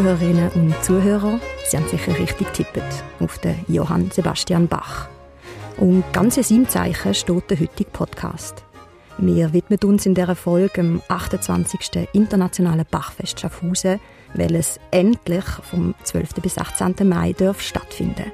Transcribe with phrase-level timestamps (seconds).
[0.00, 2.82] Zuhörerinnen und Zuhörer, Sie haben sicher richtig tippt
[3.18, 5.10] auf den Johann Sebastian Bach.
[5.76, 8.64] Und ganz in seinem Zeichen steht der heutige Podcast.
[9.18, 12.08] Wir widmen uns in dieser Folge dem 28.
[12.14, 14.00] Internationalen Bachfest Schaffhausen,
[14.32, 16.32] welches endlich vom 12.
[16.36, 17.06] bis 18.
[17.06, 18.32] Mai darf stattfinden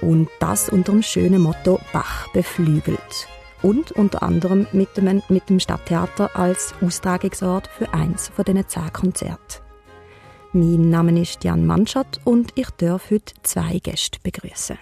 [0.00, 3.28] Und das unter dem schönen Motto Bach beflügelt
[3.62, 8.92] und unter anderem mit dem, mit dem Stadttheater als Austragungsort für eins von diesen zehn
[8.92, 9.65] Konzerten.
[10.52, 14.78] Mein Name ist Jan Manschat und ich darf heute zwei Gäste begrüßen.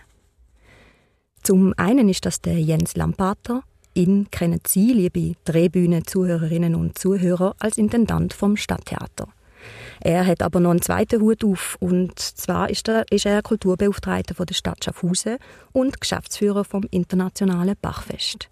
[1.42, 3.62] Zum einen ist das der Jens Lampater.
[3.94, 9.28] Ihn kennen Sie, liebe Drehbühne-Zuhörerinnen und Zuhörer, als Intendant vom Stadttheater.
[10.00, 11.76] Er hat aber noch einen zweiten Hut auf.
[11.80, 15.38] Und zwar ist er, ist er Kulturbeauftragter der Stadt Schaffhausen
[15.72, 18.48] und Geschäftsführer vom Internationalen Bachfest.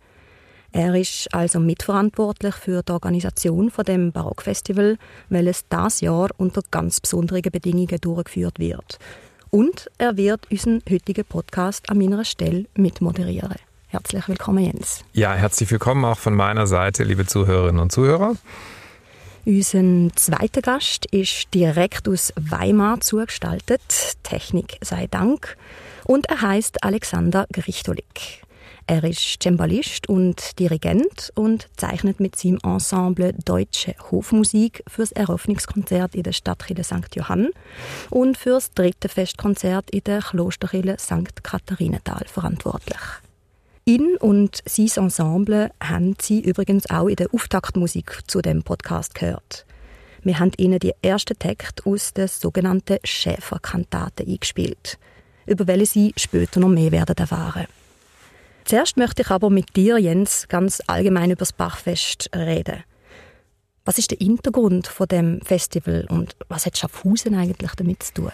[0.74, 4.96] Er ist also mitverantwortlich für die Organisation von dem Barockfestival,
[5.28, 8.98] welches das Jahr unter ganz besonderen Bedingungen durchgeführt wird.
[9.50, 13.56] Und er wird unseren heutigen Podcast an meiner Stelle mitmoderieren.
[13.88, 15.04] Herzlich willkommen, Jens.
[15.12, 18.36] Ja, herzlich willkommen auch von meiner Seite, liebe Zuhörerinnen und Zuhörer.
[19.44, 23.82] Unser zweiter Gast ist direkt aus Weimar zugestaltet,
[24.22, 25.58] Technik sei Dank,
[26.04, 28.42] und er heißt Alexander Grichtolik.
[28.92, 36.24] Er ist Cembalist und Dirigent und zeichnet mit seinem Ensemble Deutsche Hofmusik fürs Eröffnungskonzert in
[36.24, 37.16] der Stadtkirche St.
[37.16, 37.48] Johann
[38.10, 41.42] und fürs dritte Festkonzert in der Klosterkirche St.
[41.42, 43.00] Katharinenthal verantwortlich.
[43.86, 49.64] Ihn und sein Ensemble haben Sie übrigens auch in der Auftaktmusik zu dem Podcast gehört.
[50.22, 54.98] Wir haben Ihnen die ersten Texte aus der sogenannten Schäferkantate eingespielt,
[55.46, 57.68] über welche Sie später noch mehr werden erfahren.
[58.72, 62.82] Zuerst möchte ich aber mit dir, Jens, ganz allgemein über das Bachfest reden.
[63.84, 68.32] Was ist der Hintergrund von dem Festival und was hat Schaffhausen eigentlich damit zu tun?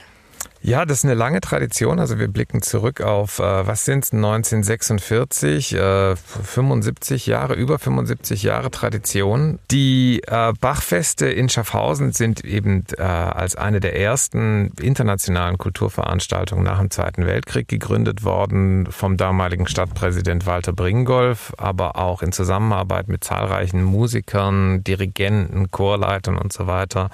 [0.60, 2.00] Ja, das ist eine lange Tradition.
[2.00, 8.42] Also wir blicken zurück auf, äh, was sind es, 1946, äh, 75 Jahre, über 75
[8.42, 9.60] Jahre Tradition.
[9.70, 16.80] Die äh, Bachfeste in Schaffhausen sind eben äh, als eine der ersten internationalen Kulturveranstaltungen nach
[16.80, 23.22] dem Zweiten Weltkrieg gegründet worden vom damaligen Stadtpräsident Walter Bringolf, aber auch in Zusammenarbeit mit
[23.22, 27.10] zahlreichen Musikern, Dirigenten, Chorleitern und so weiter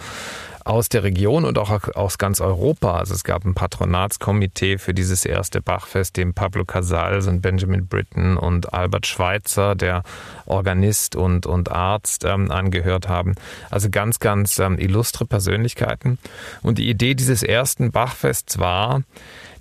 [0.64, 2.98] aus der Region und auch aus ganz Europa.
[2.98, 8.36] Also es gab ein Patronatskomitee für dieses erste Bachfest, dem Pablo Casals und Benjamin Britten
[8.36, 10.02] und Albert Schweitzer, der
[10.47, 13.34] Organist und, und Arzt, ähm, angehört haben.
[13.70, 16.19] Also ganz, ganz ähm, illustre Persönlichkeiten.
[16.62, 19.02] Und die Idee dieses ersten Bachfests war,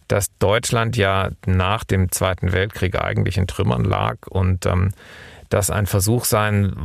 [0.08, 4.94] dass Deutschland ja nach dem Zweiten Weltkrieg eigentlich in Trümmern lag und ähm,
[5.53, 6.75] das ein Versuch sein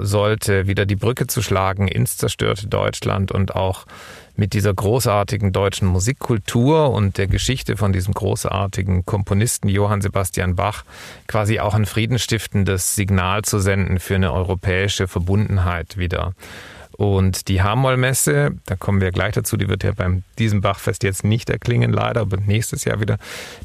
[0.00, 3.86] sollte, wieder die Brücke zu schlagen ins zerstörte Deutschland und auch
[4.34, 10.84] mit dieser großartigen deutschen Musikkultur und der Geschichte von diesem großartigen Komponisten Johann Sebastian Bach
[11.28, 16.34] quasi auch ein friedenstiftendes Signal zu senden für eine europäische Verbundenheit wieder.
[16.96, 21.24] Und die Hamoll-Messe, da kommen wir gleich dazu, die wird ja beim diesem Bachfest jetzt
[21.24, 23.18] nicht erklingen, leider, aber nächstes Jahr wieder.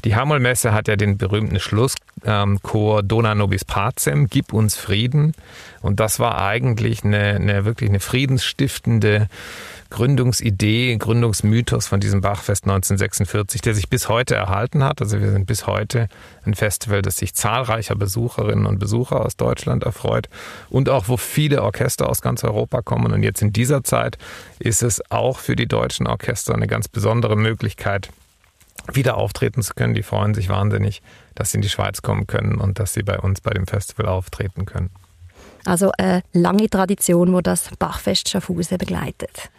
[0.04, 5.34] Die Hamoll-Messe hat ja den berühmten Schlusschor ähm, Dona Nobis Pacem, Gib uns Frieden.
[5.80, 9.28] Und das war eigentlich eine, eine wirklich eine friedensstiftende
[9.92, 15.02] Gründungsidee, Gründungsmythos von diesem Bachfest 1946, der sich bis heute erhalten hat.
[15.02, 16.08] Also wir sind bis heute
[16.46, 20.30] ein Festival, das sich zahlreicher Besucherinnen und Besucher aus Deutschland erfreut
[20.70, 23.12] und auch wo viele Orchester aus ganz Europa kommen.
[23.12, 24.16] Und jetzt in dieser Zeit
[24.58, 28.08] ist es auch für die deutschen Orchester eine ganz besondere Möglichkeit,
[28.94, 29.92] wieder auftreten zu können.
[29.92, 31.02] Die freuen sich wahnsinnig,
[31.34, 34.06] dass sie in die Schweiz kommen können und dass sie bei uns bei dem Festival
[34.06, 34.88] auftreten können.
[35.66, 39.50] Also eine lange Tradition, wo das Bachfest Schaffhausen begleitet.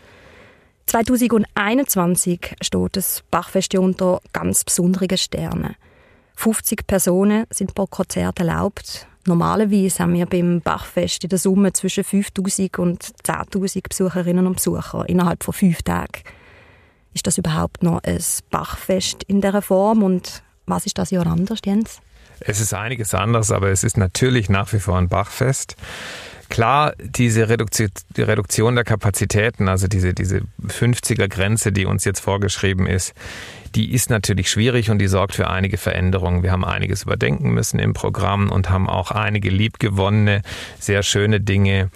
[0.86, 5.76] 2021 steht das Bachfest unter ganz besonderen Sternen.
[6.36, 9.08] 50 Personen sind pro Konzert erlaubt.
[9.26, 15.08] Normalerweise haben wir beim Bachfest in der Summe zwischen 5000 und 10.000 Besucherinnen und Besucher
[15.08, 16.22] innerhalb von fünf Tagen.
[17.14, 18.20] Ist das überhaupt noch ein
[18.50, 22.02] Bachfest in dieser Form und was ist das Jahr anders, Jens?
[22.40, 25.78] Es ist einiges anders, aber es ist natürlich nach wie vor ein Bachfest.
[26.54, 33.16] Klar, diese Reduktion der Kapazitäten, also diese, diese 50er-Grenze, die uns jetzt vorgeschrieben ist,
[33.74, 36.44] die ist natürlich schwierig und die sorgt für einige Veränderungen.
[36.44, 40.44] Wir haben einiges überdenken müssen im Programm und haben auch einige liebgewonnene,
[40.80, 41.90] sehr schöne Dinge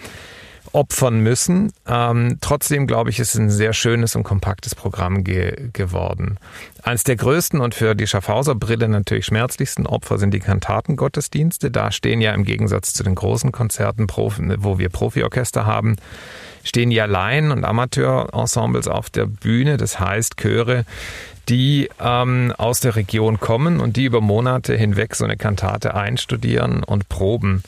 [0.72, 1.72] opfern müssen.
[1.86, 6.38] Ähm, trotzdem glaube ich, ist ein sehr schönes und kompaktes Programm ge geworden.
[6.82, 11.70] Eines der größten und für die Schaffhauser Brille natürlich schmerzlichsten Opfer sind die Kantatengottesdienste.
[11.70, 15.96] Da stehen ja im Gegensatz zu den großen Konzerten, wo wir Profiorchester haben,
[16.64, 19.76] stehen ja Laien und Amateurensembles auf der Bühne.
[19.76, 20.84] Das heißt Chöre,
[21.48, 26.82] die ähm, aus der Region kommen und die über Monate hinweg so eine Kantate einstudieren
[26.84, 27.62] und proben.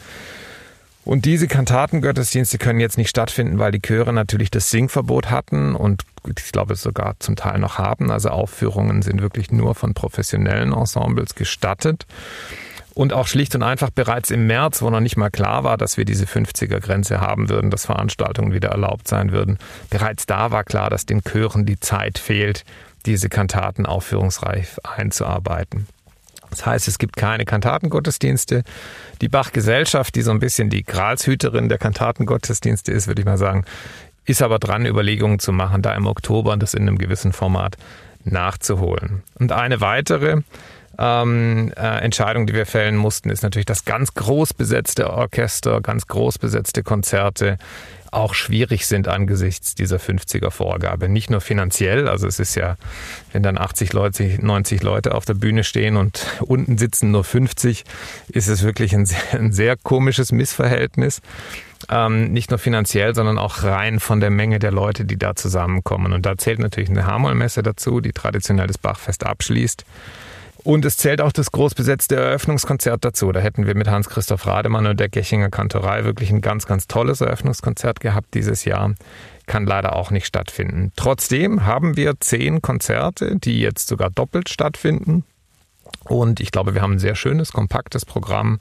[1.04, 6.02] Und diese Kantatengottesdienste können jetzt nicht stattfinden, weil die Chöre natürlich das Singverbot hatten und
[6.26, 8.10] ich glaube sogar zum Teil noch haben.
[8.10, 12.06] Also Aufführungen sind wirklich nur von professionellen Ensembles gestattet.
[12.92, 15.96] Und auch schlicht und einfach bereits im März, wo noch nicht mal klar war, dass
[15.96, 19.58] wir diese 50er-Grenze haben würden, dass Veranstaltungen wieder erlaubt sein würden,
[19.88, 22.64] bereits da war klar, dass den Chören die Zeit fehlt,
[23.06, 25.86] diese Kantaten aufführungsreif einzuarbeiten.
[26.50, 28.62] Das heißt, es gibt keine Kantatengottesdienste.
[29.20, 33.64] Die Bach-Gesellschaft, die so ein bisschen die Gralshüterin der Kantatengottesdienste ist, würde ich mal sagen,
[34.24, 37.76] ist aber dran, Überlegungen zu machen, da im Oktober das in einem gewissen Format
[38.24, 39.22] nachzuholen.
[39.38, 40.42] Und eine weitere
[40.98, 46.06] ähm, äh, Entscheidung, die wir fällen mussten, ist natürlich das ganz groß besetzte Orchester, ganz
[46.06, 47.58] groß besetzte Konzerte
[48.10, 51.08] auch schwierig sind angesichts dieser 50er Vorgabe.
[51.08, 52.76] Nicht nur finanziell, also es ist ja,
[53.32, 57.84] wenn dann 80 Leute, 90 Leute auf der Bühne stehen und unten sitzen nur 50,
[58.28, 61.20] ist es wirklich ein sehr, ein sehr komisches Missverhältnis.
[61.88, 66.12] Ähm, nicht nur finanziell, sondern auch rein von der Menge der Leute, die da zusammenkommen.
[66.12, 69.84] Und da zählt natürlich eine Hamollmesse dazu, die traditionell das Bachfest abschließt.
[70.62, 73.32] Und es zählt auch das großbesetzte Eröffnungskonzert dazu.
[73.32, 77.20] Da hätten wir mit Hans-Christoph Rademann und der Gechinger Kantorei wirklich ein ganz, ganz tolles
[77.20, 78.94] Eröffnungskonzert gehabt dieses Jahr.
[79.46, 80.92] Kann leider auch nicht stattfinden.
[80.96, 85.24] Trotzdem haben wir zehn Konzerte, die jetzt sogar doppelt stattfinden.
[86.04, 88.60] Und ich glaube, wir haben ein sehr schönes, kompaktes Programm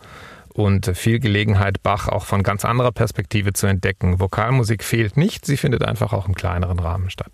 [0.54, 4.20] und viel Gelegenheit, Bach auch von ganz anderer Perspektive zu entdecken.
[4.20, 7.32] Vokalmusik fehlt nicht, sie findet einfach auch im kleineren Rahmen statt.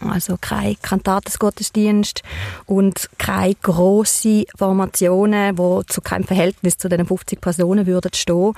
[0.00, 2.22] Also kein Kantatesgottesdienst
[2.66, 8.54] und keine grossen Formationen, die zu keinem Verhältnis zu den 50 Personen würden stehen.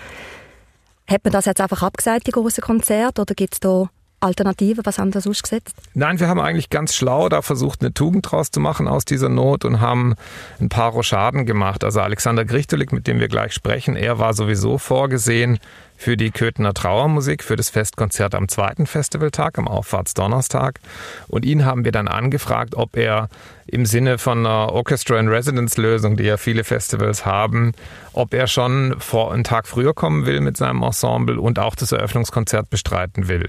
[1.08, 3.88] Hat man das jetzt einfach abgesagt, die großen Konzerte, oder gibt es da
[4.26, 4.82] Alternative?
[4.84, 5.75] Was haben wir ausgesetzt?
[5.94, 9.28] Nein, wir haben eigentlich ganz schlau da versucht, eine Tugend draus zu machen aus dieser
[9.28, 10.14] Not und haben
[10.61, 11.84] ein paar Rochaden gemacht.
[11.84, 15.58] Also Alexander Grichtelik, mit dem wir gleich sprechen, er war sowieso vorgesehen
[15.96, 20.81] für die Köthener Trauermusik, für das Festkonzert am zweiten Festivaltag, am Auffahrtsdonnerstag.
[21.29, 23.29] Und ihn haben wir dann angefragt, ob er
[23.67, 27.72] im Sinne von einer Orchestra in Residence Lösung, die ja viele Festivals haben,
[28.12, 31.93] ob er schon vor einen Tag früher kommen will mit seinem Ensemble und auch das
[31.93, 33.49] Eröffnungskonzert bestreiten will.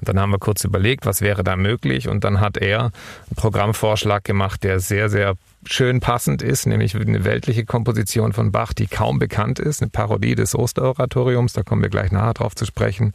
[0.00, 2.08] Und dann haben wir kurz überlegt, was wäre da möglich.
[2.08, 2.92] Und dann hat er einen
[3.36, 5.34] Programmvorschlag gemacht, der sehr, sehr
[5.66, 10.34] schön passend ist, nämlich eine weltliche Komposition von Bach, die kaum bekannt ist, eine Parodie
[10.34, 13.14] des Osteroratoriums, da kommen wir gleich nachher drauf zu sprechen.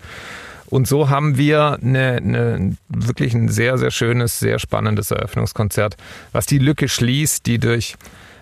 [0.67, 5.97] Und so haben wir eine, eine, wirklich ein sehr, sehr schönes, sehr spannendes Eröffnungskonzert,
[6.31, 7.95] was die Lücke schließt, die durch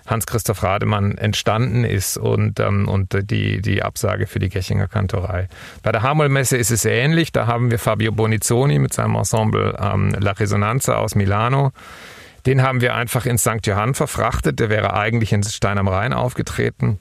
[0.07, 5.47] Hans-Christoph Rademann entstanden ist und, ähm, und die, die Absage für die Gechinger Kantorei.
[5.83, 7.31] Bei der Hamoll-Messe ist es ähnlich.
[7.31, 11.71] Da haben wir Fabio Bonizzoni mit seinem Ensemble ähm, La Resonanza aus Milano
[12.45, 13.65] den haben wir einfach ins St.
[13.65, 14.61] Johann verfrachtet.
[14.61, 16.97] Der wäre eigentlich in Stein am Rhein aufgetreten.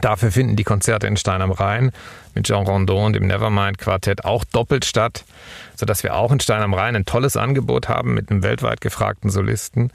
[0.00, 1.90] Dafür finden die Konzerte in Stein am Rhein
[2.36, 5.24] mit Jean Rondon und dem Nevermind Quartett auch doppelt statt,
[5.74, 9.30] sodass wir auch in Stein am Rhein ein tolles Angebot haben mit einem weltweit gefragten
[9.30, 9.90] Solisten.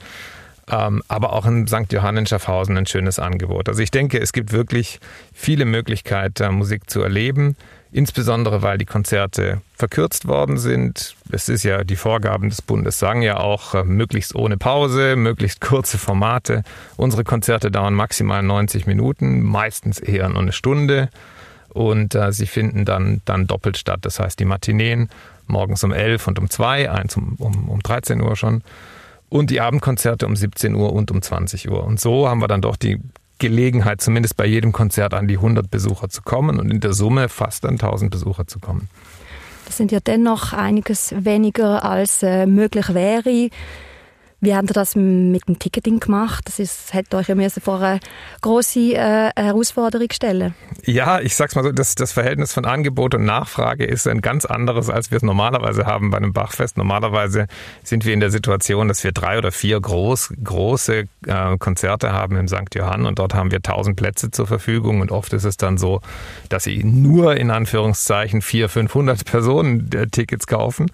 [0.69, 1.91] Ähm, aber auch in St.
[1.91, 3.69] Johann in Schaffhausen ein schönes Angebot.
[3.69, 4.99] Also ich denke, es gibt wirklich
[5.33, 7.55] viele Möglichkeiten, Musik zu erleben
[7.95, 11.15] insbesondere weil die Konzerte verkürzt worden sind.
[11.31, 15.61] Es ist ja die Vorgaben des Bundes sagen ja auch äh, möglichst ohne Pause, möglichst
[15.61, 16.63] kurze Formate.
[16.97, 21.09] Unsere Konzerte dauern maximal 90 Minuten, meistens eher nur eine Stunde
[21.69, 23.99] und äh, sie finden dann dann doppelt statt.
[24.01, 25.09] Das heißt die Matineen
[25.47, 28.61] morgens um 11 und um 2, eins um, um, um 13 Uhr schon
[29.29, 31.83] und die Abendkonzerte um 17 Uhr und um 20 Uhr.
[31.83, 32.99] Und so haben wir dann doch die
[33.37, 37.27] Gelegenheit, zumindest bei jedem Konzert an die 100 Besucher zu kommen und in der Summe
[37.27, 38.89] fast an 1000 Besucher zu kommen.
[39.65, 43.49] Das sind ja dennoch einiges weniger als äh, möglich wäre.
[44.41, 46.43] Wie habt ihr das mit dem Ticketing gemacht?
[46.45, 47.99] Das ist, hätte euch ja vor eine
[48.41, 50.53] große äh, Herausforderung stellen.
[50.83, 54.45] Ja, ich sag's mal so, das, das Verhältnis von Angebot und Nachfrage ist ein ganz
[54.45, 56.77] anderes, als wir es normalerweise haben bei einem Bachfest.
[56.77, 57.47] Normalerweise
[57.83, 62.35] sind wir in der Situation, dass wir drei oder vier groß, große äh, Konzerte haben
[62.35, 62.75] im St.
[62.75, 66.01] Johann und dort haben wir tausend Plätze zur Verfügung und oft ist es dann so,
[66.49, 70.87] dass sie nur in Anführungszeichen vier, 500 Personen äh, Tickets kaufen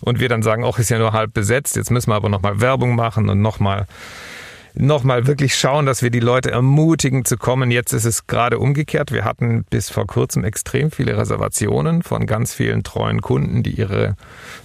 [0.00, 2.60] und wir dann sagen, auch ist ja nur halb besetzt, jetzt müssen wir aber nochmal
[2.60, 3.86] Werbung machen und nochmal
[4.74, 7.70] nochmal wirklich schauen, dass wir die Leute ermutigen zu kommen.
[7.70, 9.10] Jetzt ist es gerade umgekehrt.
[9.12, 14.14] Wir hatten bis vor kurzem extrem viele Reservationen von ganz vielen treuen Kunden, die ihre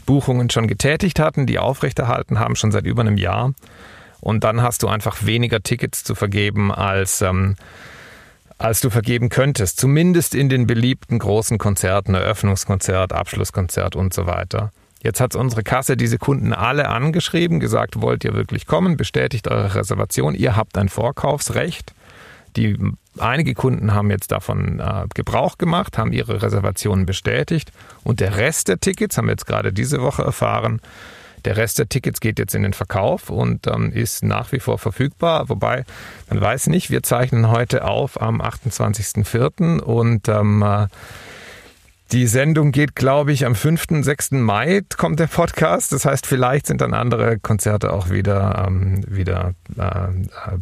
[0.05, 3.53] Buchungen schon getätigt hatten, die aufrechterhalten haben, schon seit über einem Jahr.
[4.21, 7.55] Und dann hast du einfach weniger Tickets zu vergeben als ähm,
[8.59, 14.71] als du vergeben könntest, zumindest in den beliebten großen Konzerten, Eröffnungskonzert, Abschlusskonzert und so weiter.
[15.03, 19.75] Jetzt hat unsere Kasse diese Kunden alle angeschrieben, gesagt, wollt ihr wirklich kommen, bestätigt eure
[19.75, 21.93] Reservation, ihr habt ein Vorkaufsrecht.
[22.55, 22.77] Die,
[23.17, 28.69] einige Kunden haben jetzt davon äh, Gebrauch gemacht, haben ihre Reservationen bestätigt und der Rest
[28.69, 30.79] der Tickets, haben wir jetzt gerade diese Woche erfahren,
[31.45, 34.77] der Rest der Tickets geht jetzt in den Verkauf und ähm, ist nach wie vor
[34.77, 35.49] verfügbar.
[35.49, 35.83] Wobei,
[36.29, 39.79] man weiß nicht, wir zeichnen heute auf am 28.04.
[39.79, 40.87] und ähm, äh,
[42.11, 44.31] die Sendung geht, glaube ich, am 5., 6.
[44.31, 45.91] Mai kommt der Podcast.
[45.91, 50.59] Das heißt, vielleicht sind dann andere Konzerte auch wieder, ähm, wieder äh, äh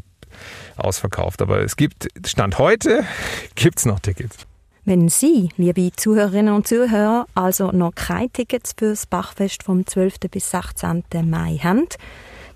[0.78, 1.42] ausverkauft.
[1.42, 3.04] Aber es gibt, Stand heute,
[3.56, 4.38] gibt es noch Tickets.
[4.84, 10.16] Wenn Sie, liebe Zuhörerinnen und Zuhörer, also noch keine Tickets für das Bachfest vom 12.
[10.32, 11.04] bis 16.
[11.26, 11.88] Mai haben,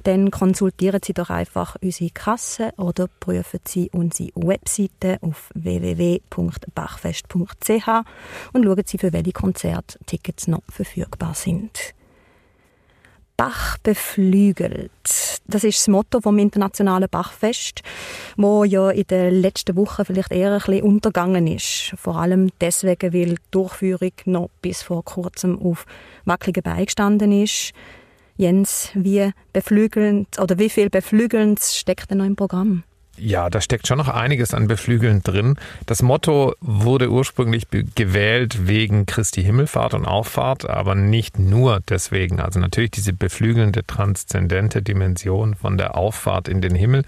[0.06, 7.88] dann konsultieren Sie doch einfach unsere Kasse oder prüfen Sie unsere Webseite auf www.bachfest.ch
[8.54, 11.96] und schauen Sie, für welche Konzerte Tickets noch verfügbar sind.
[13.36, 14.92] Bach beflügelt.
[15.48, 17.82] Das ist das Motto vom Internationalen Bachfest,
[18.38, 21.96] wo ja in den letzten Wochen vielleicht eher ein bisschen untergegangen ist.
[21.98, 25.88] Vor allem deswegen, weil die Durchführung noch bis vor kurzem auf
[26.24, 27.74] wackeligen Beinen gestanden ist.
[28.38, 32.84] Jens, wie beflügelnd oder wie viel beflügelnd steckt denn im Programm?
[33.18, 35.56] Ja, da steckt schon noch einiges an Beflügeln drin.
[35.86, 42.42] Das Motto wurde ursprünglich gewählt wegen Christi Himmelfahrt und Auffahrt, aber nicht nur deswegen.
[42.42, 47.06] Also natürlich diese beflügelnde, transzendente Dimension von der Auffahrt in den Himmel,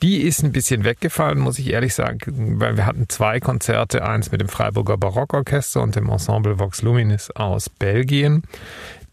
[0.00, 4.30] die ist ein bisschen weggefallen, muss ich ehrlich sagen, weil wir hatten zwei Konzerte, eins
[4.30, 8.44] mit dem Freiburger Barockorchester und dem Ensemble Vox Luminis aus Belgien,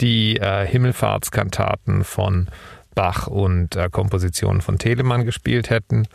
[0.02, 2.48] die äh, Himmelfahrtskantaten von
[2.96, 6.08] Bach und äh, Kompositionen von Telemann gespielt hätten.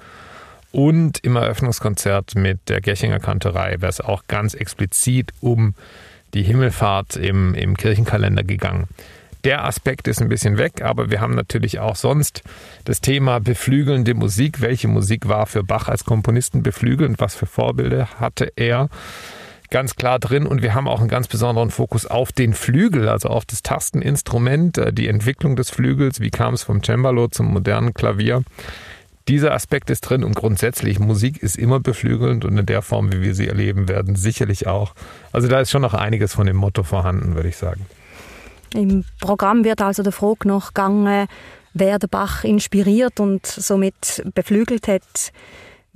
[0.72, 5.74] Und im Eröffnungskonzert mit der Gechinger Kantorei wäre es auch ganz explizit um
[6.34, 8.88] die Himmelfahrt im, im Kirchenkalender gegangen.
[9.44, 12.42] Der Aspekt ist ein bisschen weg, aber wir haben natürlich auch sonst
[12.86, 14.62] das Thema beflügelnde Musik.
[14.62, 17.20] Welche Musik war für Bach als Komponisten beflügelnd?
[17.20, 18.88] Was für Vorbilder hatte er?
[19.74, 23.28] Ganz klar drin und wir haben auch einen ganz besonderen Fokus auf den Flügel, also
[23.28, 27.92] auf das Tasteninstrument, äh, die Entwicklung des Flügels, wie kam es vom Cembalo zum modernen
[27.92, 28.44] Klavier.
[29.26, 33.20] Dieser Aspekt ist drin und grundsätzlich Musik ist immer beflügelnd und in der Form, wie
[33.20, 34.94] wir sie erleben werden, sicherlich auch.
[35.32, 37.84] Also da ist schon noch einiges von dem Motto vorhanden, würde ich sagen.
[38.74, 41.26] Im Programm wird also der Frage noch gegangen,
[41.72, 45.32] wer der Bach inspiriert und somit beflügelt hat.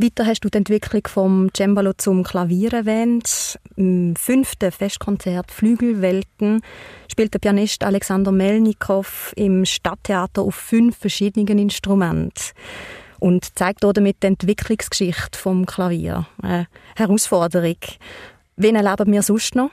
[0.00, 3.58] Weiter hast du die Entwicklung vom Cembalo zum Klavier erwähnt.
[3.74, 6.60] Im fünften Festkonzert Flügelwelten
[7.10, 12.44] spielt der Pianist Alexander Melnikow im Stadttheater auf fünf verschiedenen Instrumenten
[13.18, 16.28] und zeigt damit die Entwicklungsgeschichte vom Klavier.
[16.40, 17.78] Eine Herausforderung.
[18.54, 19.72] Wen erleben wir sonst noch?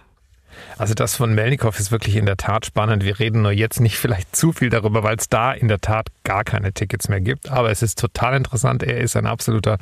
[0.77, 3.03] Also das von Melnikow ist wirklich in der Tat spannend.
[3.03, 6.07] Wir reden nur jetzt nicht vielleicht zu viel darüber, weil es da in der Tat
[6.24, 7.50] gar keine Tickets mehr gibt.
[7.50, 8.83] Aber es ist total interessant.
[8.83, 9.77] Er ist ein absoluter,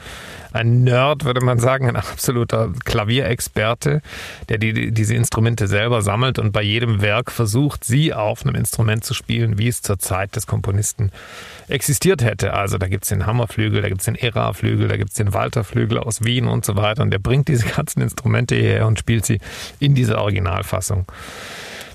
[0.51, 4.01] ein Nerd, würde man sagen, ein absoluter Klavierexperte,
[4.49, 9.03] der die, diese Instrumente selber sammelt und bei jedem Werk versucht, sie auf einem Instrument
[9.03, 11.11] zu spielen, wie es zur Zeit des Komponisten
[11.67, 12.53] existiert hätte.
[12.53, 15.33] Also da gibt es den Hammerflügel, da gibt es den Era-Flügel, da gibt es den
[15.33, 17.01] Walterflügel aus Wien und so weiter.
[17.01, 19.39] Und der bringt diese ganzen Instrumente hierher und spielt sie
[19.79, 21.05] in dieser Originalfassung.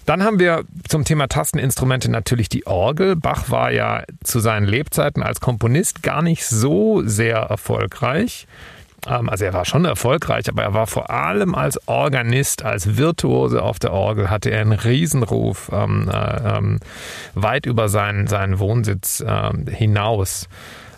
[0.06, 3.14] Dann haben wir zum Thema Tasteninstrumente natürlich die Orgel.
[3.14, 8.46] Bach war ja zu seinen Lebzeiten als Komponist gar nicht so sehr erfolgreich.
[9.06, 13.62] Ähm, also er war schon erfolgreich, aber er war vor allem als Organist, als Virtuose
[13.62, 16.80] auf der Orgel, hatte er einen Riesenruf ähm, äh, ähm,
[17.34, 20.48] weit über seinen, seinen Wohnsitz äh, hinaus.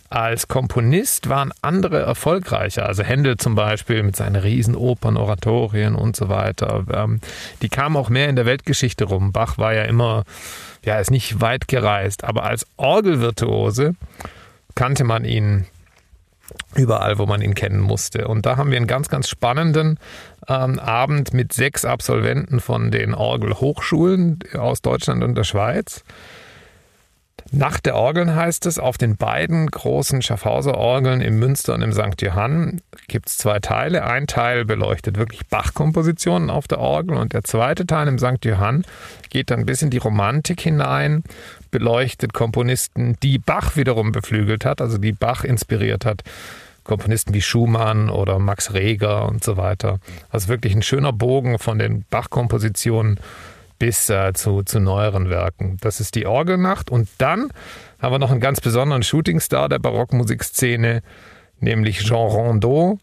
[0.09, 6.28] Als Komponist waren andere erfolgreicher, also Händel zum Beispiel mit seinen Riesenopern, Oratorien und so
[6.28, 6.85] weiter.
[6.92, 7.21] Ähm,
[7.62, 9.30] die kamen auch mehr in der Weltgeschichte rum.
[9.30, 10.25] Bach war ja immer,
[10.85, 13.95] ja, ist nicht weit gereist, aber als Orgelvirtuose
[14.75, 15.66] kannte man ihn
[16.75, 18.28] überall, wo man ihn kennen musste.
[18.28, 19.99] Und da haben wir einen ganz, ganz spannenden
[20.49, 26.04] ähm, Abend mit sechs Absolventen von den Orgelhochschulen aus Deutschland und der Schweiz.
[27.52, 31.92] Nacht der Orgeln heißt es, auf den beiden großen Schaffhauser Orgeln im Münster und im
[31.92, 32.23] St.
[32.23, 34.04] Johann gibt es zwei Teile.
[34.04, 38.45] Ein Teil beleuchtet wirklich Bach-Kompositionen auf der Orgel und der zweite Teil im St.
[38.45, 38.85] Johann
[39.30, 41.25] geht dann bis in die Romantik hinein
[41.70, 46.22] beleuchtet Komponisten, die Bach wiederum beflügelt hat, also die Bach inspiriert hat.
[46.84, 49.98] Komponisten wie Schumann oder Max Reger und so weiter.
[50.30, 53.20] Also wirklich ein schöner Bogen von den Bach-Kompositionen
[53.78, 55.78] bis äh, zu, zu neueren Werken.
[55.80, 56.90] Das ist die Orgelnacht.
[56.90, 57.50] Und dann
[57.98, 61.02] haben wir noch einen ganz besonderen Shootingstar der Barockmusikszene,
[61.60, 62.98] nämlich Jean Rondeau.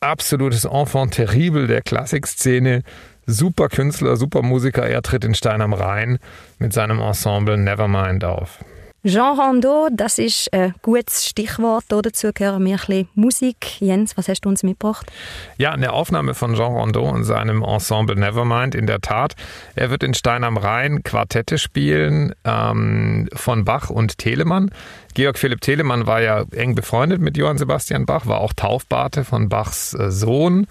[0.00, 2.82] Absolutes Enfant terrible der Klassikszene.
[3.26, 4.86] Super Künstler, super Musiker.
[4.86, 6.18] Er tritt in Stein am Rhein
[6.58, 8.58] mit seinem Ensemble Nevermind auf.
[9.04, 11.86] Jean Rondeau, das ist ein gutes Stichwort.
[11.88, 13.80] Dazu gehören wir ein bisschen Musik.
[13.80, 15.10] Jens, was hast du uns mitgebracht?
[15.58, 19.34] Ja, eine Aufnahme von Jean Rondeau und seinem Ensemble Nevermind, in der Tat.
[19.74, 24.70] Er wird in Stein am Rhein Quartette spielen ähm, von Bach und Telemann.
[25.14, 29.48] Georg Philipp Telemann war ja eng befreundet mit Johann Sebastian Bach, war auch Taufpate von
[29.48, 30.68] Bachs äh, Sohn.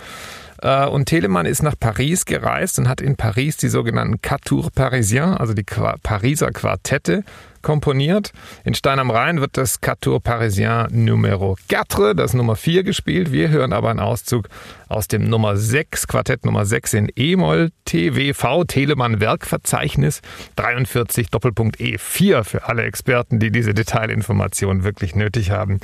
[0.61, 5.37] Äh, und Telemann ist nach Paris gereist und hat in Paris die sogenannten Quatuors Parisiens,
[5.37, 7.23] also die Pariser Quartette,
[7.61, 8.31] komponiert.
[8.63, 13.31] In Stein am Rhein wird das Quatuor Parisien Numero 4, das Nummer 4 gespielt.
[13.31, 14.49] Wir hören aber einen Auszug
[14.89, 20.21] aus dem Nummer 6, Quartett Nummer 6 in E-Moll, TWV, Telemann Werkverzeichnis
[20.55, 25.79] 43 Doppelpunkt E4 für alle Experten, die diese Detailinformation wirklich nötig haben.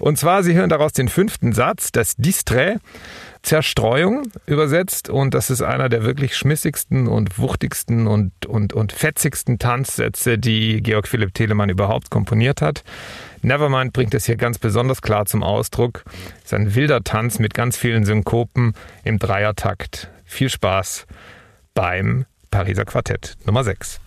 [0.00, 2.78] Und zwar, Sie hören daraus den fünften Satz, das Distrait.
[3.46, 9.60] Zerstreuung übersetzt und das ist einer der wirklich schmissigsten und wuchtigsten und, und, und fetzigsten
[9.60, 12.82] Tanzsätze, die Georg Philipp Telemann überhaupt komponiert hat.
[13.42, 16.02] Nevermind bringt es hier ganz besonders klar zum Ausdruck.
[16.38, 18.74] Es ist ein wilder Tanz mit ganz vielen Synkopen
[19.04, 20.10] im Dreiertakt.
[20.24, 21.06] Viel Spaß
[21.72, 24.00] beim Pariser Quartett Nummer 6.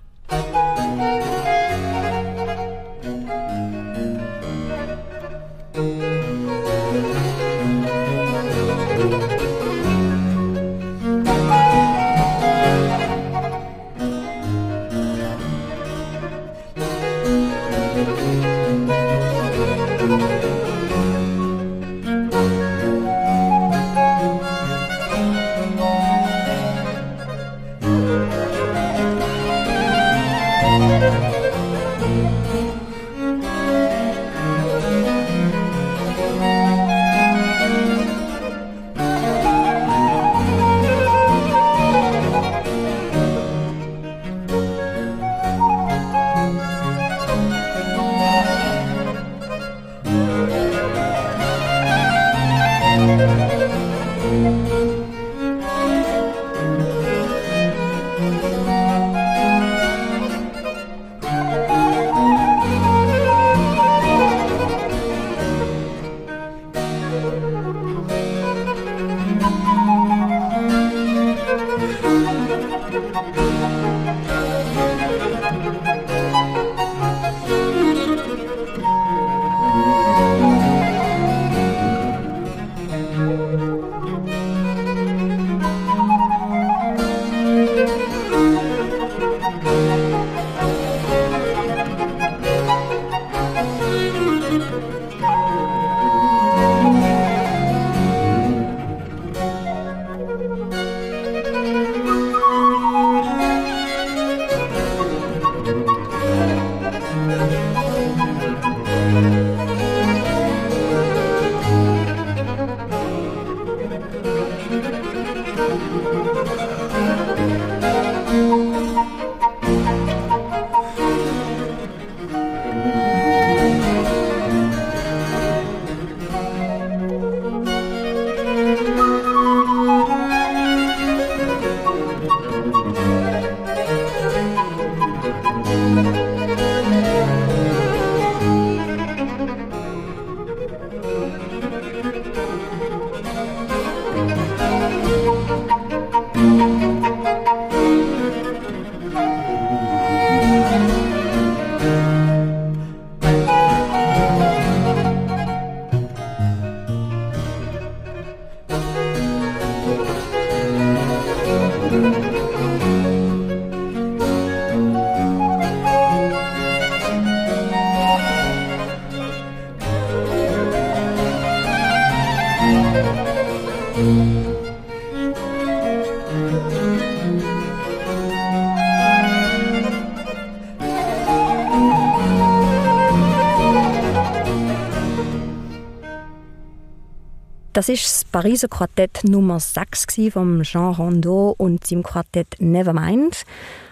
[187.79, 193.44] Das ist das Pariser Quartett Nummer 6 von Jean Rondeau und seinem Quartett Nevermind.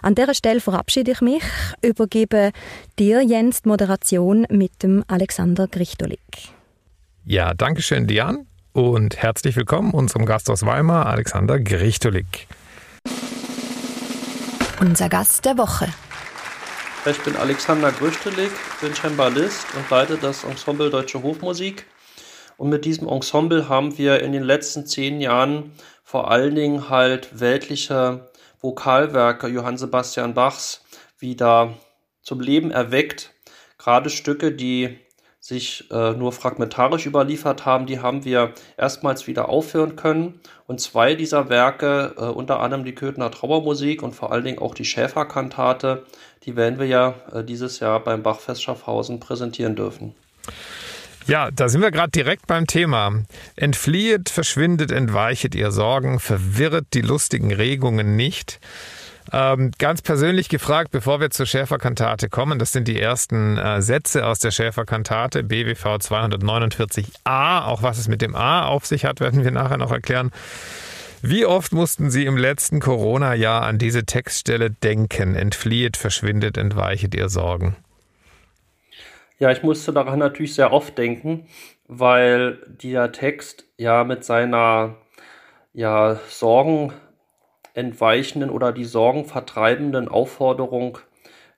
[0.01, 1.41] An dieser Stelle verabschiede ich mich,
[1.81, 2.51] übergebe
[2.99, 6.19] dir, Jens, die Moderation mit dem Alexander Grichtolik.
[7.23, 12.49] Ja, danke schön, Diane, und herzlich willkommen unserem Gast aus Weimar, Alexander Grichtolik.
[14.81, 15.87] Unser Gast der Woche.
[17.05, 21.85] Ich bin Alexander Grüchtelik, bin Cembalist und leite das Ensemble Deutsche Hofmusik.
[22.57, 25.71] Und mit diesem Ensemble haben wir in den letzten zehn Jahren
[26.03, 28.29] vor allen Dingen halt weltliche
[28.61, 30.83] Vokalwerke Johann Sebastian Bachs
[31.19, 31.73] wieder
[32.21, 33.33] zum Leben erweckt.
[33.77, 34.97] Gerade Stücke, die
[35.39, 40.41] sich äh, nur fragmentarisch überliefert haben, die haben wir erstmals wieder aufführen können.
[40.65, 44.73] Und zwei dieser Werke, äh, unter anderem die Köthener Trauermusik und vor allen Dingen auch
[44.73, 46.05] die Schäferkantate,
[46.43, 50.15] die werden wir ja äh, dieses Jahr beim Bachfest Schaffhausen präsentieren dürfen.
[51.27, 53.23] Ja, da sind wir gerade direkt beim Thema.
[53.57, 58.61] Entfliehet, verschwindet, entweichet ihr Sorgen, verwirret die lustigen Regungen nicht.
[59.33, 64.25] Ähm, ganz persönlich gefragt, bevor wir zur Schäferkantate kommen, das sind die ersten äh, Sätze
[64.25, 67.65] aus der Schäferkantate, BWV 249a.
[67.65, 70.31] Auch was es mit dem A auf sich hat, werden wir nachher noch erklären.
[71.21, 75.35] Wie oft mussten Sie im letzten Corona-Jahr an diese Textstelle denken?
[75.35, 77.75] Entfliehet, verschwindet, entweichet ihr Sorgen.
[79.39, 81.47] Ja, ich musste daran natürlich sehr oft denken,
[81.87, 84.95] weil dieser Text ja mit seiner
[85.73, 86.91] ja, Sorgen
[87.75, 90.97] entweichenden oder die Sorgen vertreibenden Aufforderung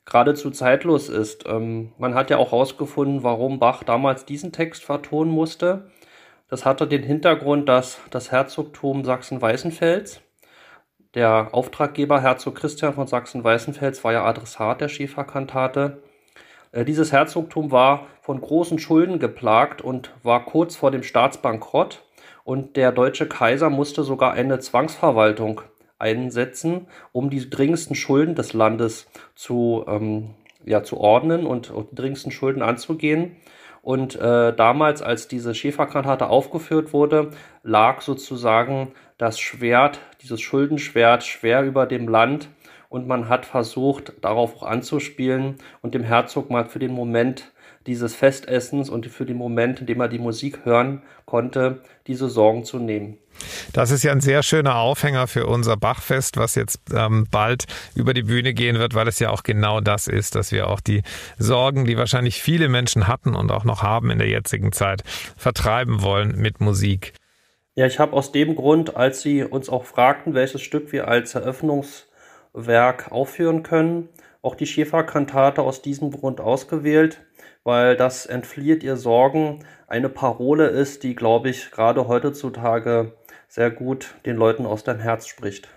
[0.04, 1.46] geradezu zeitlos ist.
[1.48, 5.90] Ähm, man hat ja auch herausgefunden, warum Bach damals diesen Text vertonen musste.
[6.50, 10.22] Das hatte den Hintergrund, dass das Herzogtum Sachsen-Weißenfels,
[11.14, 16.04] der Auftraggeber Herzog Christian von Sachsen-Weißenfels war ja Adressat der Schäferkantate,
[16.74, 22.04] dieses Herzogtum war von großen Schulden geplagt und war kurz vor dem Staatsbankrott
[22.44, 25.62] und der deutsche Kaiser musste sogar eine Zwangsverwaltung
[26.00, 32.32] einsetzen, um die dringendsten Schulden des Landes zu, ähm, ja, zu ordnen und, die dringendsten
[32.32, 33.36] Schulden anzugehen.
[33.82, 37.32] Und äh, damals, als diese Schäferkantate aufgeführt wurde,
[37.64, 42.50] lag sozusagen das Schwert, dieses Schuldenschwert schwer über dem Land
[42.90, 47.52] und man hat versucht, darauf auch anzuspielen und dem Herzog mal für den Moment
[47.88, 52.66] dieses Festessens und für den Moment, in dem er die Musik hören konnte, diese Sorgen
[52.66, 53.18] zu nehmen.
[53.72, 58.14] Das ist ja ein sehr schöner Aufhänger für unser Bachfest, was jetzt ähm, bald über
[58.14, 61.04] die Bühne gehen wird, weil es ja auch genau das ist, dass wir auch die
[61.38, 65.04] Sorgen, die wahrscheinlich viele Menschen hatten und auch noch haben in der jetzigen Zeit,
[65.38, 67.14] vertreiben wollen mit Musik.
[67.76, 71.34] Ja, ich habe aus dem Grund, als Sie uns auch fragten, welches Stück wir als
[71.34, 72.09] Eröffnungs
[72.54, 74.10] Werk aufführen können.
[74.42, 77.22] Auch die Schäferkantate aus diesem Grund ausgewählt,
[77.64, 83.14] weil das Entflieht ihr Sorgen eine Parole ist, die, glaube ich, gerade heutzutage
[83.48, 85.68] sehr gut den Leuten aus dem Herz spricht.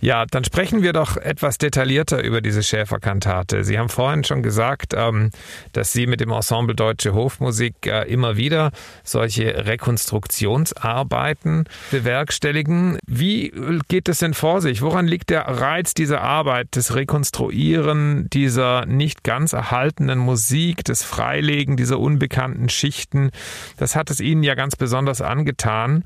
[0.00, 3.64] Ja, dann sprechen wir doch etwas detaillierter über diese Schäferkantate.
[3.64, 5.30] Sie haben vorhin schon gesagt, ähm,
[5.72, 8.72] dass Sie mit dem Ensemble Deutsche Hofmusik äh, immer wieder
[9.04, 12.98] solche Rekonstruktionsarbeiten bewerkstelligen.
[13.06, 13.52] Wie
[13.88, 14.82] geht es denn vor sich?
[14.82, 21.78] Woran liegt der Reiz dieser Arbeit, des Rekonstruieren dieser nicht ganz erhaltenen Musik, des Freilegen
[21.78, 23.30] dieser unbekannten Schichten?
[23.78, 26.04] Das hat es Ihnen ja ganz besonders angetan.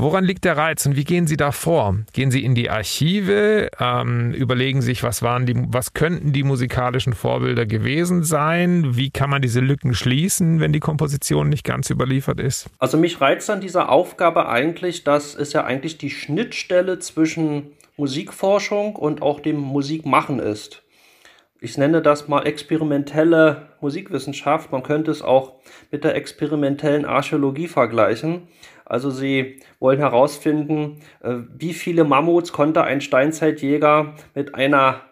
[0.00, 1.96] Woran liegt der Reiz und wie gehen Sie da vor?
[2.12, 7.14] Gehen Sie in die Archive, ähm, überlegen sich, was waren die, was könnten die musikalischen
[7.14, 8.96] Vorbilder gewesen sein?
[8.96, 12.70] Wie kann man diese Lücken schließen, wenn die Komposition nicht ganz überliefert ist?
[12.78, 18.94] Also mich reizt an dieser Aufgabe eigentlich, dass es ja eigentlich die Schnittstelle zwischen Musikforschung
[18.94, 20.84] und auch dem Musikmachen ist.
[21.60, 24.70] Ich nenne das mal experimentelle Musikwissenschaft.
[24.70, 25.54] Man könnte es auch
[25.90, 28.46] mit der experimentellen Archäologie vergleichen.
[28.88, 35.02] Also sie wollen herausfinden, äh, wie viele Mammuts konnte ein Steinzeitjäger mit einer,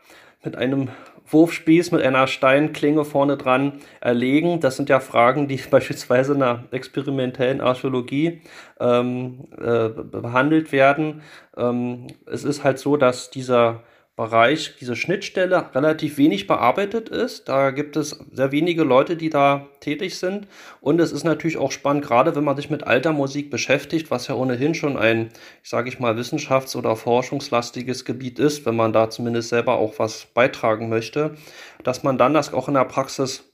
[0.43, 0.89] mit einem
[1.29, 4.61] Wurfspieß mit einer Steinklinge vorne dran erlegen.
[4.61, 8.43] Das sind ja Fragen, die beispielsweise in der experimentellen Archäologie
[8.81, 11.23] ähm, äh, behandelt werden.
[11.57, 13.83] Ähm, es ist halt so, dass dieser
[14.17, 17.51] Bereich, diese Schnittstelle relativ wenig bearbeitet ist.
[17.51, 20.49] Da gibt es sehr wenige Leute, die da tätig sind.
[20.81, 24.29] Und es ist natürlich auch spannend, gerade wenn man sich mit alter Musik beschäftigt, was
[24.29, 25.29] ja ohnehin schon ein,
[25.63, 29.99] ich sage ich mal, wissenschafts- oder forschungslastiges Gebiet ist, wenn man da zumindest selber auch
[29.99, 31.37] was beitragen möchte,
[31.85, 33.45] dass man dann das auch in der Praxis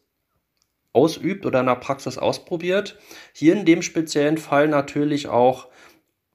[0.92, 2.96] ausübt oder in der Praxis ausprobiert.
[3.32, 5.66] Hier in dem speziellen Fall natürlich auch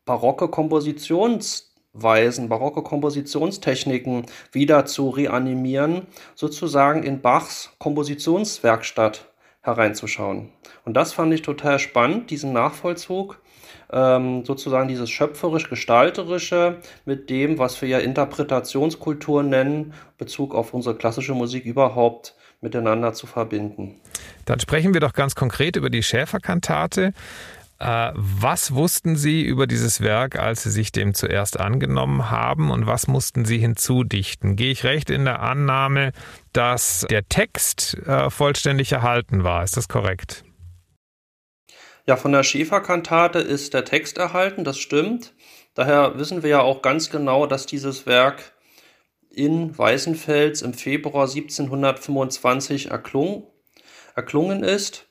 [0.03, 1.66] barocke Kompositions
[2.01, 9.25] Weisen, barocke Kompositionstechniken wieder zu reanimieren, sozusagen in Bachs Kompositionswerkstatt
[9.61, 10.49] hereinzuschauen.
[10.85, 13.41] Und das fand ich total spannend, diesen Nachvollzug,
[13.91, 21.33] ähm, sozusagen dieses schöpferisch-gestalterische mit dem, was wir ja Interpretationskultur nennen, Bezug auf unsere klassische
[21.33, 23.99] Musik überhaupt miteinander zu verbinden.
[24.45, 27.13] Dann sprechen wir doch ganz konkret über die Schäferkantate.
[27.79, 32.87] Äh, was wussten Sie über dieses Werk, als Sie sich dem zuerst angenommen haben und
[32.87, 34.55] was mussten Sie hinzudichten?
[34.55, 36.11] Gehe ich recht in der Annahme,
[36.53, 39.63] dass der Text äh, vollständig erhalten war?
[39.63, 40.43] Ist das korrekt?
[42.07, 45.33] Ja, von der Schäferkantate ist der Text erhalten, das stimmt.
[45.75, 48.53] Daher wissen wir ja auch ganz genau, dass dieses Werk
[49.29, 53.45] in Weißenfels im Februar 1725 erklung,
[54.15, 55.06] erklungen ist.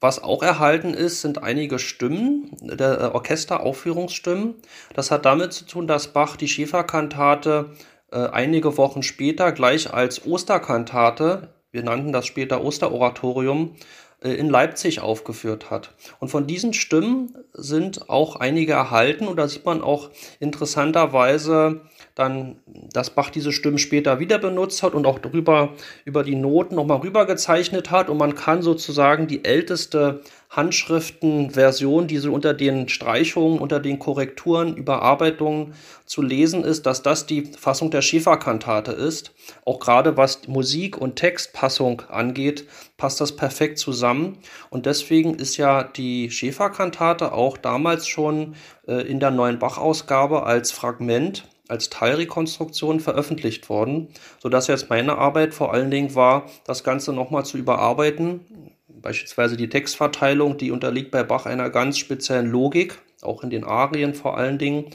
[0.00, 4.56] Was auch erhalten ist, sind einige Stimmen, der äh, Orchesteraufführungsstimmen.
[4.94, 7.70] Das hat damit zu tun, dass Bach die Schäferkantate
[8.12, 13.76] äh, einige Wochen später gleich als Osterkantate, wir nannten das später Osteroratorium,
[14.22, 15.94] äh, in Leipzig aufgeführt hat.
[16.20, 21.80] Und von diesen Stimmen sind auch einige erhalten und da sieht man auch interessanterweise
[22.16, 22.56] dann,
[22.94, 25.74] dass Bach diese Stimmen später wieder benutzt hat und auch darüber
[26.06, 32.32] über die Noten nochmal rübergezeichnet hat und man kann sozusagen die älteste Handschriftenversion, die so
[32.32, 35.74] unter den Streichungen, unter den Korrekturen, Überarbeitungen
[36.06, 39.34] zu lesen ist, dass das die Fassung der Schäferkantate ist.
[39.66, 44.38] Auch gerade was Musik und Textpassung angeht, passt das perfekt zusammen.
[44.70, 48.54] Und deswegen ist ja die Schäferkantate auch damals schon
[48.88, 55.54] äh, in der neuen Bach-Ausgabe als Fragment als Teilrekonstruktion veröffentlicht worden, sodass jetzt meine Arbeit
[55.54, 58.40] vor allen Dingen war, das Ganze nochmal zu überarbeiten.
[58.88, 64.14] Beispielsweise die Textverteilung, die unterliegt bei Bach einer ganz speziellen Logik, auch in den Arien
[64.14, 64.86] vor allen Dingen.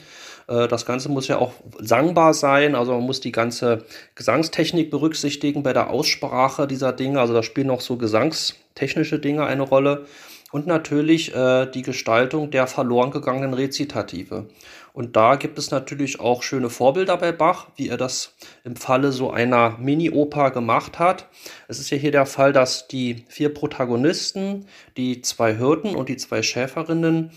[0.48, 5.62] Äh, das Ganze muss ja auch sangbar sein, also man muss die ganze Gesangstechnik berücksichtigen
[5.62, 7.20] bei der Aussprache dieser Dinge.
[7.20, 10.06] Also da spielen auch so gesangstechnische Dinge eine Rolle.
[10.50, 14.46] Und natürlich äh, die Gestaltung der verloren gegangenen Rezitative.
[14.92, 19.12] Und da gibt es natürlich auch schöne Vorbilder bei Bach, wie er das im Falle
[19.12, 21.28] so einer Mini-Oper gemacht hat.
[21.68, 26.18] Es ist ja hier der Fall, dass die vier Protagonisten, die zwei Hirten und die
[26.18, 27.30] zwei Schäferinnen,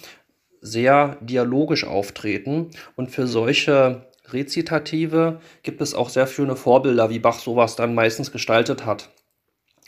[0.61, 2.71] sehr dialogisch auftreten.
[2.95, 8.31] Und für solche Rezitative gibt es auch sehr schöne Vorbilder, wie Bach sowas dann meistens
[8.31, 9.09] gestaltet hat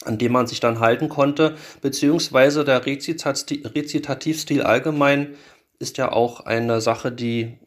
[0.05, 5.35] an dem man sich dann halten konnte, beziehungsweise der Rezitativstil allgemein
[5.79, 7.59] ist ja auch eine Sache, die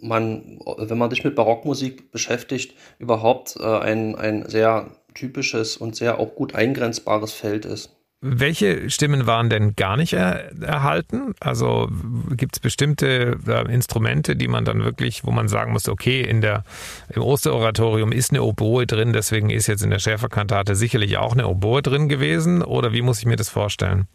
[0.00, 6.18] man, wenn man sich mit Barockmusik beschäftigt, überhaupt äh, ein, ein sehr typisches und sehr
[6.18, 7.90] auch gut eingrenzbares Feld ist.
[8.24, 11.34] Welche Stimmen waren denn gar nicht er, erhalten?
[11.40, 11.88] Also
[12.36, 16.40] gibt es bestimmte äh, Instrumente, die man dann wirklich, wo man sagen muss, okay, in
[16.40, 16.62] der,
[17.08, 21.48] im Osteroratorium ist eine Oboe drin, deswegen ist jetzt in der Schäferkantate sicherlich auch eine
[21.48, 22.62] Oboe drin gewesen?
[22.62, 24.06] Oder wie muss ich mir das vorstellen?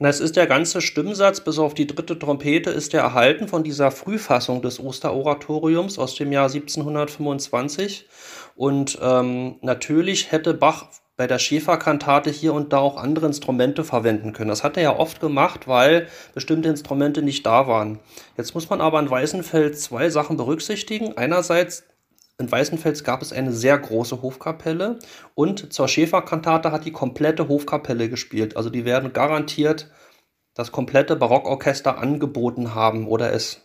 [0.00, 3.62] Und es ist der ganze Stimmsatz, bis auf die dritte Trompete, ist der erhalten von
[3.62, 8.08] dieser Frühfassung des Osteroratoriums aus dem Jahr 1725.
[8.56, 10.86] Und ähm, natürlich hätte Bach
[11.18, 14.48] bei der Schäferkantate hier und da auch andere Instrumente verwenden können.
[14.48, 17.98] Das hat er ja oft gemacht, weil bestimmte Instrumente nicht da waren.
[18.38, 21.18] Jetzt muss man aber in Weißenfeld zwei Sachen berücksichtigen.
[21.18, 21.84] Einerseits
[22.40, 24.98] in Weißenfels gab es eine sehr große Hofkapelle
[25.34, 28.56] und zur Schäferkantate hat die komplette Hofkapelle gespielt.
[28.56, 29.90] Also die werden garantiert
[30.54, 33.62] das komplette Barockorchester angeboten haben oder es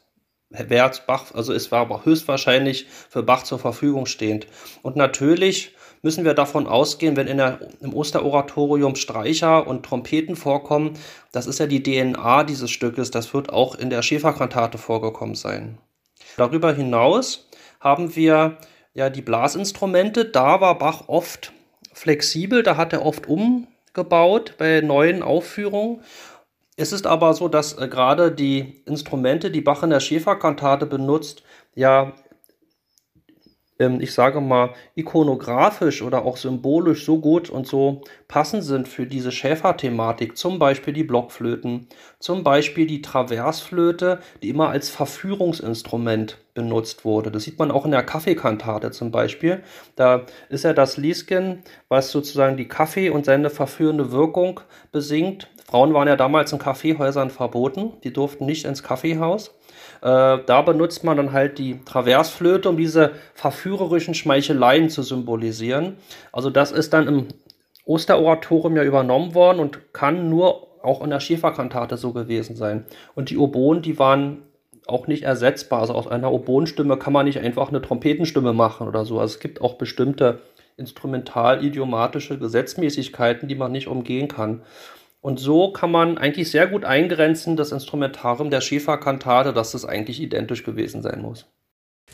[0.49, 4.47] Wert Bach, also es war aber höchstwahrscheinlich für Bach zur Verfügung stehend.
[4.83, 10.93] Und natürlich müssen wir davon ausgehen, wenn in der, im Osteroratorium Streicher und Trompeten vorkommen,
[11.31, 15.79] das ist ja die DNA dieses Stückes, das wird auch in der Schäferkantate vorgekommen sein.
[16.37, 17.49] Darüber hinaus
[17.85, 18.57] haben wir
[18.93, 20.25] ja die Blasinstrumente.
[20.25, 21.53] Da war Bach oft
[21.93, 26.01] flexibel, da hat er oft umgebaut bei neuen Aufführungen.
[26.75, 31.43] Es ist aber so, dass äh, gerade die Instrumente, die Bach in der Schäferkantate benutzt,
[31.75, 32.13] ja
[33.77, 39.33] ich sage mal, ikonografisch oder auch symbolisch so gut und so passend sind für diese
[39.33, 40.37] Schäferthematik.
[40.37, 41.87] Zum Beispiel die Blockflöten,
[42.19, 47.31] zum Beispiel die Traversflöte, die immer als Verführungsinstrument benutzt wurde.
[47.31, 49.61] Das sieht man auch in der Kaffeekantate zum Beispiel.
[49.97, 54.61] Da ist ja das Liesken, was sozusagen die Kaffee und seine verführende Wirkung
[54.93, 55.49] besingt.
[55.65, 59.53] Frauen waren ja damals in Kaffeehäusern verboten, die durften nicht ins Kaffeehaus.
[60.05, 65.97] Äh, da benutzt man dann halt die Traversflöte, um diese verführerischen Schmeicheleien zu symbolisieren.
[66.31, 67.27] Also das ist dann im
[67.85, 72.85] Osteroratorium ja übernommen worden und kann nur auch in der Schäferkantate so gewesen sein.
[73.15, 74.43] Und die Oboen, die waren
[74.85, 75.81] auch nicht ersetzbar.
[75.81, 79.19] Also aus einer Oboenstimme kann man nicht einfach eine Trompetenstimme machen oder so.
[79.19, 80.37] Also es gibt auch bestimmte
[80.77, 84.61] instrumental-idiomatische Gesetzmäßigkeiten, die man nicht umgehen kann.
[85.25, 90.21] Und so kann man eigentlich sehr gut eingrenzen, das Instrumentarium der Schäferkantate, dass es eigentlich
[90.21, 91.47] identisch gewesen sein muss.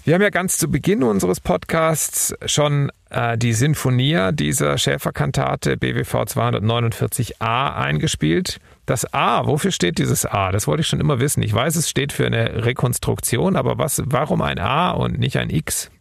[0.06, 6.20] Wir haben ja ganz zu Beginn unseres Podcasts schon äh, die Sinfonie dieser Schäferkantate BWV
[6.20, 8.62] 249a eingespielt.
[8.86, 10.54] Das A, wofür steht dieses A?
[10.54, 11.44] Das wollte ich schon immer wissen.
[11.44, 15.50] Ich weiß, es steht für eine Rekonstruktion, aber was, warum ein A und nicht ein
[15.50, 15.92] X?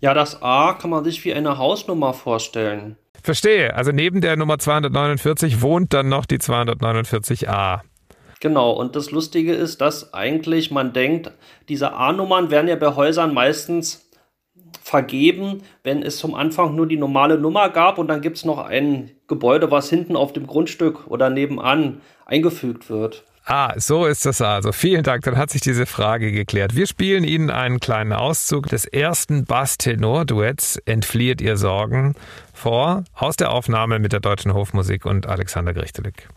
[0.00, 2.98] Ja, das A kann man sich wie eine Hausnummer vorstellen.
[3.22, 3.74] Verstehe.
[3.74, 7.80] Also neben der Nummer 249 wohnt dann noch die 249a.
[8.40, 11.30] Genau, und das Lustige ist, dass eigentlich man denkt,
[11.68, 14.10] diese A-Nummern werden ja bei Häusern meistens
[14.82, 18.58] vergeben, wenn es zum Anfang nur die normale Nummer gab und dann gibt es noch
[18.58, 23.24] ein Gebäude, was hinten auf dem Grundstück oder nebenan eingefügt wird.
[23.44, 24.70] Ah, so ist das also.
[24.70, 26.76] Vielen Dank, dann hat sich diese Frage geklärt.
[26.76, 32.14] Wir spielen Ihnen einen kleinen Auszug des ersten Bass-Tenor-Duetts Entflieht ihr Sorgen
[32.62, 36.28] vor, aus der Aufnahme mit der Deutschen Hofmusik und Alexander Grichtelig.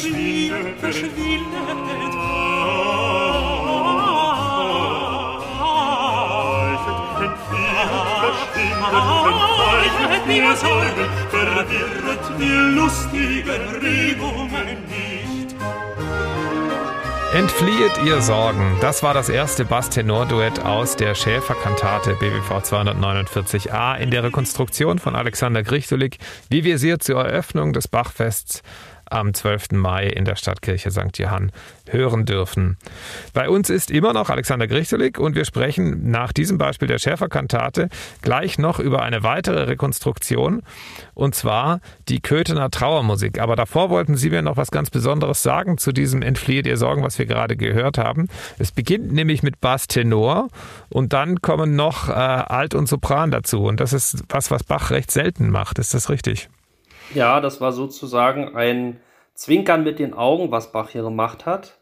[0.00, 1.20] Verschwindet, verschwindet.
[8.92, 15.54] Entweicht mir Sorgen, verwirret mir lustigen Regungen nicht.
[17.32, 18.76] Entfliehet ihr Sorgen.
[18.80, 25.62] Das war das erste Bass-Tenor-Duett aus der Schäferkantate BWV 249a in der Rekonstruktion von Alexander
[25.62, 28.62] Grichtulik, wie wir sie zur Eröffnung des Bachfests
[29.10, 29.72] am 12.
[29.72, 31.18] Mai in der Stadtkirche St.
[31.18, 31.52] Johann
[31.88, 32.76] hören dürfen.
[33.32, 37.88] Bei uns ist immer noch Alexander Grichtelik und wir sprechen nach diesem Beispiel der Schäferkantate
[38.22, 40.62] gleich noch über eine weitere Rekonstruktion
[41.14, 43.40] und zwar die Köthener Trauermusik.
[43.40, 47.02] Aber davor wollten Sie mir noch was ganz Besonderes sagen zu diesem Entflieht ihr Sorgen,
[47.02, 48.28] was wir gerade gehört haben.
[48.58, 50.48] Es beginnt nämlich mit Bass Tenor
[50.88, 54.90] und dann kommen noch äh, Alt und Sopran dazu und das ist was, was Bach
[54.90, 55.78] recht selten macht.
[55.78, 56.48] Ist das richtig?
[57.14, 59.00] Ja, das war sozusagen ein
[59.34, 61.78] Zwinkern mit den Augen, was Bach hier gemacht hat.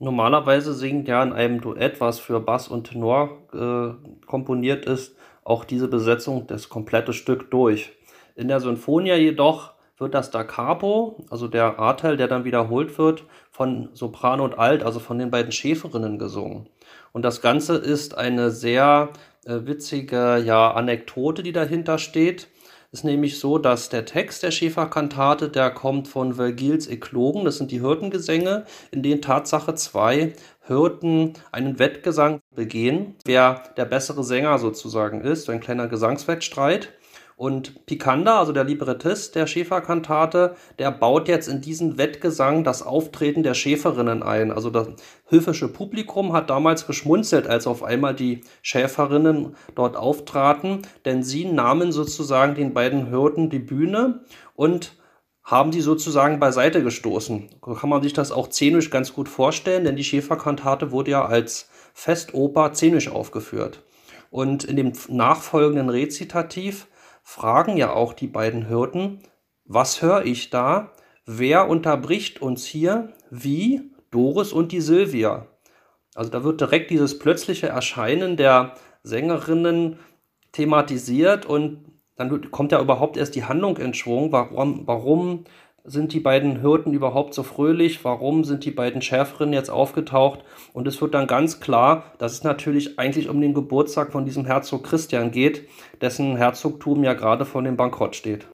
[0.00, 5.64] Normalerweise singt ja in einem Duett, was für Bass und Tenor äh, komponiert ist, auch
[5.64, 7.92] diese Besetzung das komplette Stück durch.
[8.34, 13.24] In der Sinfonia jedoch wird das Da Capo, also der A-Teil, der dann wiederholt wird,
[13.52, 16.68] von Sopran und Alt, also von den beiden Schäferinnen gesungen.
[17.12, 19.10] Und das Ganze ist eine sehr
[19.44, 22.48] äh, witzige ja, Anekdote, die dahinter steht
[22.94, 27.72] ist nämlich so, dass der Text der Schäferkantate, der kommt von Vergils Eklogen, das sind
[27.72, 35.22] die Hirtengesänge, in denen Tatsache zwei Hirten einen Wettgesang begehen, wer der bessere Sänger sozusagen
[35.22, 36.92] ist, ein kleiner Gesangswettstreit.
[37.36, 43.42] Und Picander, also der Librettist der Schäferkantate, der baut jetzt in diesen Wettgesang das Auftreten
[43.42, 44.52] der Schäferinnen ein.
[44.52, 44.88] Also das
[45.28, 51.90] höfische Publikum hat damals geschmunzelt, als auf einmal die Schäferinnen dort auftraten, denn sie nahmen
[51.90, 54.20] sozusagen den beiden Hürden die Bühne
[54.54, 54.96] und
[55.42, 57.50] haben die sozusagen beiseite gestoßen.
[57.64, 61.24] So kann man sich das auch szenisch ganz gut vorstellen, denn die Schäferkantate wurde ja
[61.24, 63.82] als Festoper szenisch aufgeführt.
[64.30, 66.86] Und in dem nachfolgenden Rezitativ
[67.24, 69.20] fragen ja auch die beiden Hirten,
[69.64, 70.92] was höre ich da?
[71.26, 73.14] Wer unterbricht uns hier?
[73.30, 73.90] Wie?
[74.10, 75.48] Doris und die Silvia.
[76.14, 79.98] Also da wird direkt dieses plötzliche Erscheinen der Sängerinnen
[80.52, 81.84] thematisiert und
[82.14, 84.30] dann kommt ja überhaupt erst die Handlung in Schwung.
[84.30, 85.44] Warum, warum
[85.84, 88.04] sind die beiden Hirten überhaupt so fröhlich?
[88.04, 90.40] Warum sind die beiden Schäferinnen jetzt aufgetaucht?
[90.72, 94.46] Und es wird dann ganz klar, dass es natürlich eigentlich um den Geburtstag von diesem
[94.46, 95.68] Herzog Christian geht,
[96.00, 98.46] dessen Herzogtum ja gerade vor dem Bankrott steht.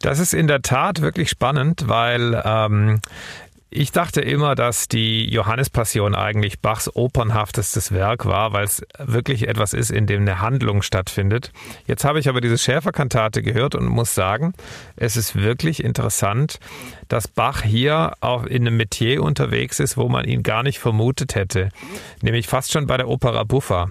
[0.00, 3.00] Das ist in der Tat wirklich spannend, weil ähm,
[3.76, 9.74] ich dachte immer, dass die Johannespassion eigentlich Bachs opernhaftestes Werk war, weil es wirklich etwas
[9.74, 11.52] ist, in dem eine Handlung stattfindet.
[11.86, 14.54] Jetzt habe ich aber diese Schäferkantate gehört und muss sagen,
[14.96, 16.58] es ist wirklich interessant,
[17.08, 21.34] dass Bach hier auch in einem Metier unterwegs ist, wo man ihn gar nicht vermutet
[21.34, 21.68] hätte,
[22.22, 23.90] nämlich fast schon bei der Opera Buffa.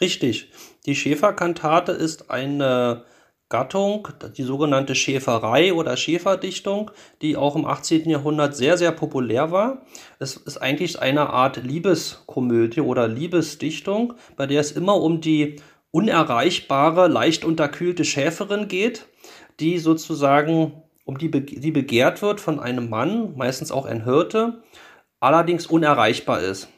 [0.00, 0.50] Richtig.
[0.86, 3.04] Die Schäferkantate ist eine
[3.48, 6.90] Gattung, die sogenannte Schäferei oder Schäferdichtung,
[7.22, 8.10] die auch im 18.
[8.10, 9.82] Jahrhundert sehr, sehr populär war.
[10.18, 15.56] Es ist eigentlich eine Art Liebeskomödie oder Liebesdichtung, bei der es immer um die
[15.92, 19.06] unerreichbare, leicht unterkühlte Schäferin geht,
[19.60, 24.62] die sozusagen um die, die begehrt wird von einem Mann, meistens auch ein Hirte,
[25.20, 26.68] allerdings unerreichbar ist.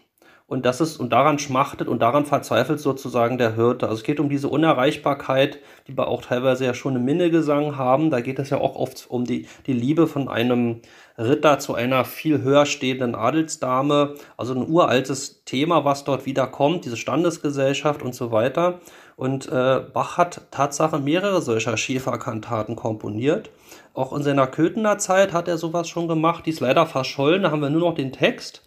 [0.49, 3.85] Und das ist, und daran schmachtet und daran verzweifelt sozusagen der Hirte.
[3.87, 8.09] Also es geht um diese Unerreichbarkeit, die wir auch teilweise ja schon im Minnegesang haben.
[8.09, 10.81] Da geht es ja auch oft um die, die Liebe von einem
[11.19, 14.15] Ritter zu einer viel höher stehenden Adelsdame.
[14.39, 18.81] Also ein uraltes Thema, was dort wieder kommt, diese Standesgesellschaft und so weiter.
[19.17, 23.51] Und äh, Bach hat Tatsache mehrere solcher Schäferkantaten komponiert.
[23.93, 26.47] Auch in seiner Köthener Zeit hat er sowas schon gemacht.
[26.47, 28.63] Die ist leider verschollen, da haben wir nur noch den Text.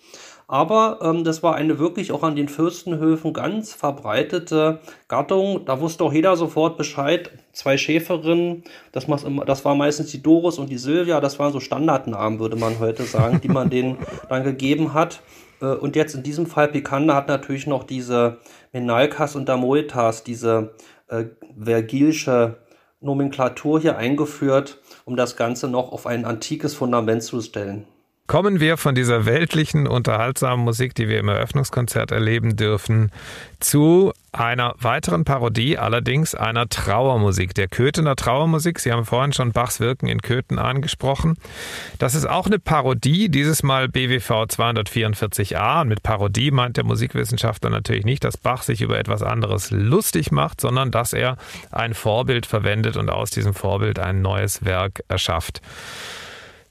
[0.52, 5.64] Aber ähm, das war eine wirklich auch an den Fürstenhöfen ganz verbreitete Gattung.
[5.64, 7.32] Da wusste auch jeder sofort Bescheid.
[7.54, 9.08] Zwei Schäferinnen, das,
[9.46, 11.22] das war meistens die Doris und die Silvia.
[11.22, 13.98] Das waren so Standardnamen, würde man heute sagen, die man denen
[14.30, 15.22] dann gegeben hat.
[15.62, 18.40] Äh, und jetzt in diesem Fall Picander hat natürlich noch diese
[18.74, 20.74] Menalkas und Damoetas, diese
[21.08, 21.28] äh,
[21.58, 22.58] vergilsche
[23.00, 27.88] Nomenklatur hier eingeführt, um das Ganze noch auf ein antikes Fundament zu stellen.
[28.32, 33.12] Kommen wir von dieser weltlichen, unterhaltsamen Musik, die wir im Eröffnungskonzert erleben dürfen,
[33.60, 38.80] zu einer weiteren Parodie, allerdings einer Trauermusik, der Köthener Trauermusik.
[38.80, 41.36] Sie haben vorhin schon Bachs Wirken in Köthen angesprochen.
[42.00, 45.82] Das ist auch eine Parodie, dieses Mal BWV 244a.
[45.82, 50.32] Und mit Parodie meint der Musikwissenschaftler natürlich nicht, dass Bach sich über etwas anderes lustig
[50.32, 51.36] macht, sondern dass er
[51.70, 55.62] ein Vorbild verwendet und aus diesem Vorbild ein neues Werk erschafft.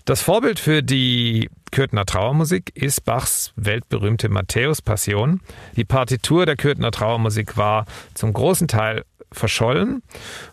[0.04, 5.40] Das Vorbild für die Kürtner Trauermusik ist Bachs weltberühmte Matthäus-Passion.
[5.76, 7.84] Die Partitur der Kürtner Trauermusik war
[8.14, 10.02] zum großen Teil verschollen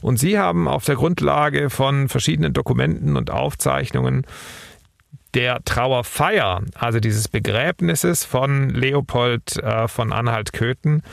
[0.01, 4.25] und sie haben auf der Grundlage von verschiedenen Dokumenten und Aufzeichnungen
[5.33, 11.03] der Trauerfeier, also dieses Begräbnisses von Leopold äh, von Anhalt-Köthen,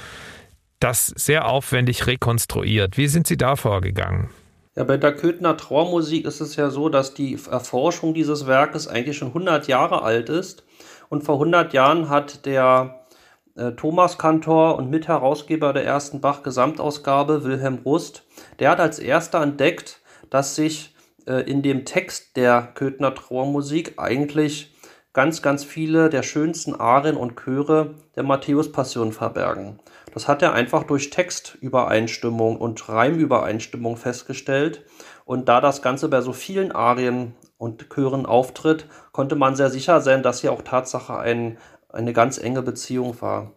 [0.80, 2.97] das sehr aufwendig rekonstruiert.
[2.97, 4.30] Wie sind Sie da vorgegangen?
[4.77, 9.16] Ja, bei der Köthner Trauermusik ist es ja so, dass die Erforschung dieses Werkes eigentlich
[9.16, 10.64] schon 100 Jahre alt ist.
[11.09, 13.07] Und vor 100 Jahren hat der
[13.55, 18.25] äh, Thomas Kantor und Mitherausgeber der ersten Bach-Gesamtausgabe, Wilhelm Rust,
[18.59, 20.95] der hat als erster entdeckt, dass sich
[21.27, 24.75] äh, in dem Text der Köthner Trauermusik eigentlich
[25.12, 29.79] ganz, ganz viele der schönsten Arien und Chöre der Matthäus-Passion verbergen.
[30.15, 34.85] Das hat er einfach durch Textübereinstimmung und Reimübereinstimmung festgestellt.
[35.25, 40.01] Und da das Ganze bei so vielen Arien und Chören auftritt, konnte man sehr sicher
[40.01, 41.59] sein, dass hier auch Tatsache ein,
[41.89, 43.53] eine ganz enge Beziehung war.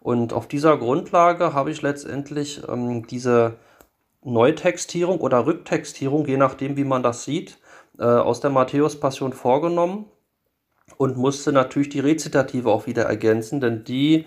[0.00, 3.56] Und auf dieser Grundlage habe ich letztendlich ähm, diese
[4.24, 7.58] Neutextierung oder Rücktextierung, je nachdem, wie man das sieht,
[7.98, 10.06] äh, aus der Matthäus-Passion vorgenommen
[10.96, 14.24] und musste natürlich die Rezitative auch wieder ergänzen, denn die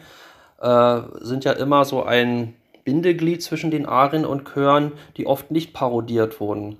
[0.61, 5.73] äh, sind ja immer so ein Bindeglied zwischen den Arien und Chören, die oft nicht
[5.73, 6.77] parodiert wurden.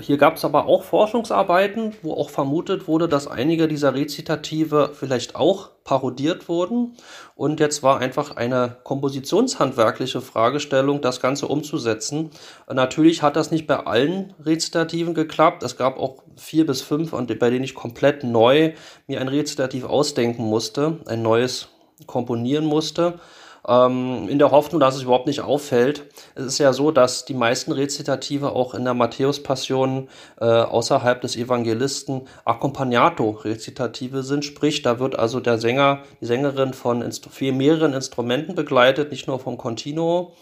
[0.00, 5.34] Hier gab es aber auch Forschungsarbeiten, wo auch vermutet wurde, dass einige dieser Rezitative vielleicht
[5.34, 6.94] auch parodiert wurden.
[7.34, 12.28] Und jetzt war einfach eine kompositionshandwerkliche Fragestellung, das Ganze umzusetzen.
[12.70, 15.62] Natürlich hat das nicht bei allen Rezitativen geklappt.
[15.62, 18.74] Es gab auch vier bis fünf, bei denen ich komplett neu
[19.06, 21.68] mir ein Rezitativ ausdenken musste, ein neues
[22.06, 23.18] komponieren musste,
[23.66, 26.04] ähm, in der Hoffnung, dass es überhaupt nicht auffällt.
[26.34, 30.08] Es ist ja so, dass die meisten Rezitative auch in der Matthäus-Passion
[30.40, 37.02] äh, außerhalb des Evangelisten Accompagnato-Rezitative sind, sprich, da wird also der Sänger, die Sängerin von
[37.02, 40.32] Instru mehreren Instrumenten begleitet, nicht nur vom Continuo.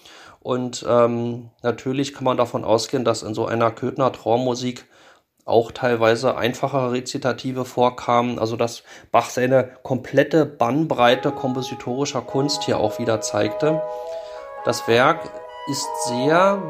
[0.41, 4.87] Und ähm, natürlich kann man davon ausgehen, dass in so einer Köthner Traummusik
[5.47, 8.83] auch teilweise einfachere Rezitative vorkamen, also dass
[9.13, 13.81] Bach seine komplette Bannbreite kompositorischer Kunst hier auch wieder zeigte.
[14.65, 15.21] Das Werk
[15.71, 16.61] ist sehr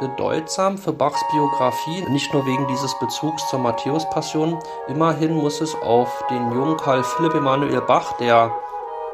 [0.00, 4.58] bedeutsam für Bachs Biografie, nicht nur wegen dieses Bezugs zur Matthäus-Passion.
[4.88, 8.52] Immerhin muss es auf den jungen Karl Philipp Emanuel Bach, der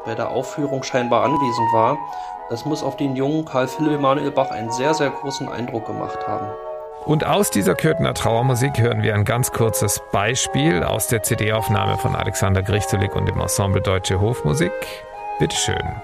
[0.03, 1.99] bei der Aufführung scheinbar anwesend war,
[2.49, 6.27] es muss auf den jungen Karl Philipp Emanuel Bach einen sehr, sehr großen Eindruck gemacht
[6.27, 6.47] haben.
[7.05, 12.15] Und aus dieser Köthener Trauermusik hören wir ein ganz kurzes Beispiel aus der CD-Aufnahme von
[12.15, 14.71] Alexander Grichtulik und dem Ensemble Deutsche Hofmusik.
[15.39, 15.95] Bitteschön.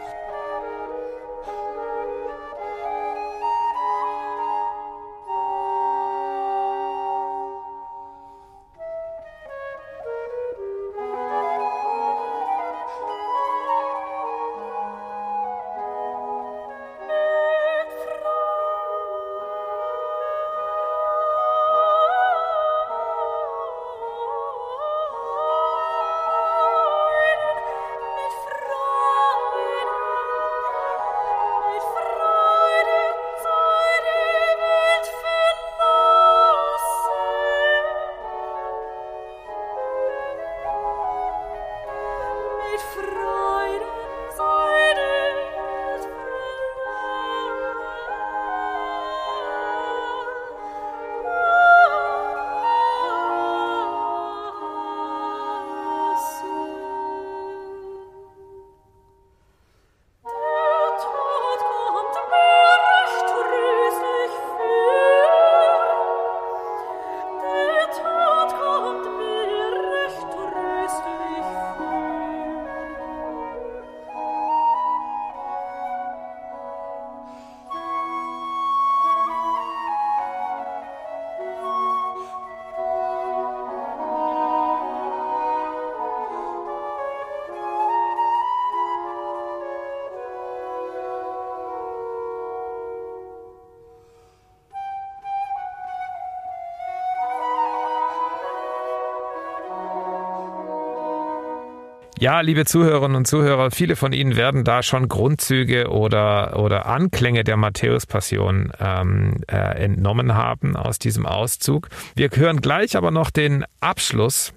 [102.20, 107.44] Ja, liebe Zuhörerinnen und Zuhörer, viele von Ihnen werden da schon Grundzüge oder, oder Anklänge
[107.44, 111.90] der Matthäus-Passion ähm, äh, entnommen haben aus diesem Auszug.
[112.16, 114.52] Wir hören gleich aber noch den Abschluss.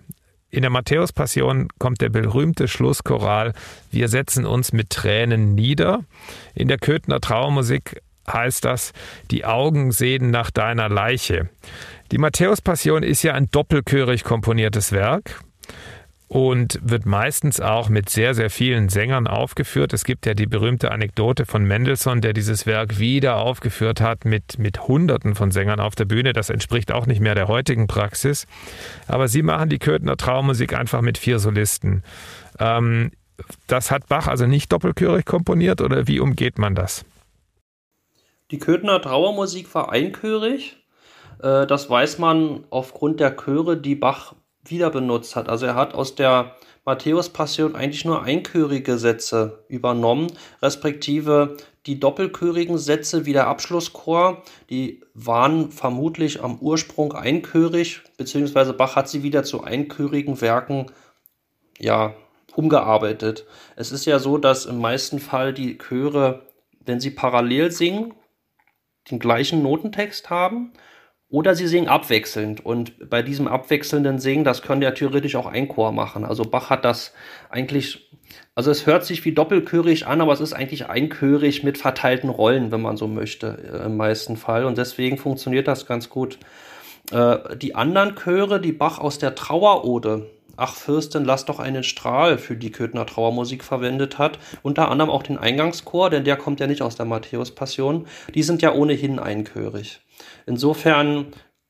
[0.48, 3.52] In der Matthäus-Passion kommt der berühmte Schlusschoral
[3.90, 6.00] Wir setzen uns mit Tränen nieder.
[6.54, 8.94] In der Köthner Trauermusik heißt das
[9.30, 11.50] Die Augen sehen nach deiner Leiche.
[12.10, 15.42] Die Matthäus-Passion ist ja ein doppelchörig komponiertes Werk
[16.30, 19.92] und wird meistens auch mit sehr, sehr vielen Sängern aufgeführt.
[19.92, 24.56] Es gibt ja die berühmte Anekdote von Mendelssohn, der dieses Werk wieder aufgeführt hat mit,
[24.56, 26.32] mit Hunderten von Sängern auf der Bühne.
[26.32, 28.46] Das entspricht auch nicht mehr der heutigen Praxis.
[29.08, 32.04] Aber sie machen die Köthner Traummusik einfach mit vier Solisten.
[32.60, 33.10] Ähm,
[33.66, 37.04] das hat Bach also nicht doppelchörig komponiert oder wie umgeht man das?
[38.52, 40.76] Die Köthner Trauermusik war einchörig.
[41.42, 45.48] Äh, das weiß man aufgrund der Chöre, die Bach wieder benutzt hat.
[45.48, 50.32] Also er hat aus der Matthäus-Passion eigentlich nur einchörige Sätze übernommen,
[50.62, 51.56] respektive
[51.86, 59.08] die doppelchörigen Sätze wie der Abschlusschor, die waren vermutlich am Ursprung einchörig, beziehungsweise Bach hat
[59.08, 60.86] sie wieder zu einchörigen Werken
[61.78, 62.14] ja,
[62.54, 63.46] umgearbeitet.
[63.76, 66.46] Es ist ja so, dass im meisten Fall die Chöre,
[66.84, 68.14] wenn sie parallel singen,
[69.10, 70.72] den gleichen Notentext haben
[71.30, 72.64] oder sie singen abwechselnd.
[72.64, 76.24] Und bei diesem abwechselnden Singen, das können ja theoretisch auch ein Chor machen.
[76.24, 77.14] Also Bach hat das
[77.48, 78.10] eigentlich,
[78.54, 82.72] also es hört sich wie doppelchörig an, aber es ist eigentlich einchörig mit verteilten Rollen,
[82.72, 84.64] wenn man so möchte, äh, im meisten Fall.
[84.64, 86.38] Und deswegen funktioniert das ganz gut.
[87.12, 90.26] Äh, die anderen Chöre, die Bach aus der Trauerode,
[90.62, 94.38] Ach Fürstin, lass doch einen Strahl für die Köthner Trauermusik verwendet hat.
[94.62, 98.06] Unter anderem auch den Eingangschor, denn der kommt ja nicht aus der Matthäus-Passion.
[98.34, 100.02] Die sind ja ohnehin einchörig.
[100.46, 101.26] Insofern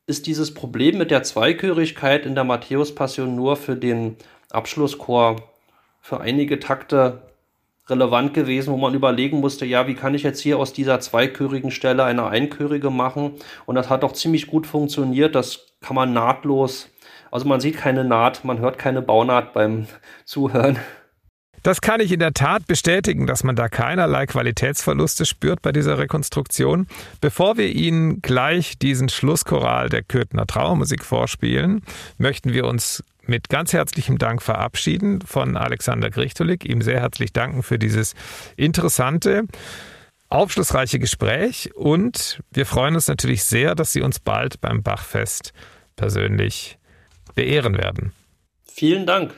[0.06, 4.16] ist dieses Problem mit der Zweikörigkeit in der Matthäus-Passion nur für den
[4.50, 5.36] Abschlusschor
[6.00, 7.22] für einige Takte
[7.90, 11.70] relevant gewesen, wo man überlegen musste, ja, wie kann ich jetzt hier aus dieser zweichörigen
[11.70, 13.34] Stelle eine einchörige machen?
[13.66, 15.34] Und das hat doch ziemlich gut funktioniert.
[15.34, 16.88] Das kann man nahtlos,
[17.30, 19.86] also man sieht keine Naht, man hört keine Baunaht beim
[20.24, 20.78] Zuhören.
[21.62, 25.98] Das kann ich in der Tat bestätigen, dass man da keinerlei Qualitätsverluste spürt bei dieser
[25.98, 26.86] Rekonstruktion.
[27.20, 31.82] Bevor wir Ihnen gleich diesen Schlusschoral der Köthner Trauermusik vorspielen,
[32.18, 37.62] möchten wir uns mit ganz herzlichem Dank verabschieden von Alexander Grichtolik, ihm sehr herzlich danken
[37.62, 38.14] für dieses
[38.56, 39.44] interessante,
[40.28, 45.52] aufschlussreiche Gespräch und wir freuen uns natürlich sehr, dass Sie uns bald beim Bachfest
[45.96, 46.78] persönlich
[47.34, 48.12] beehren werden.
[48.64, 49.34] Vielen Dank.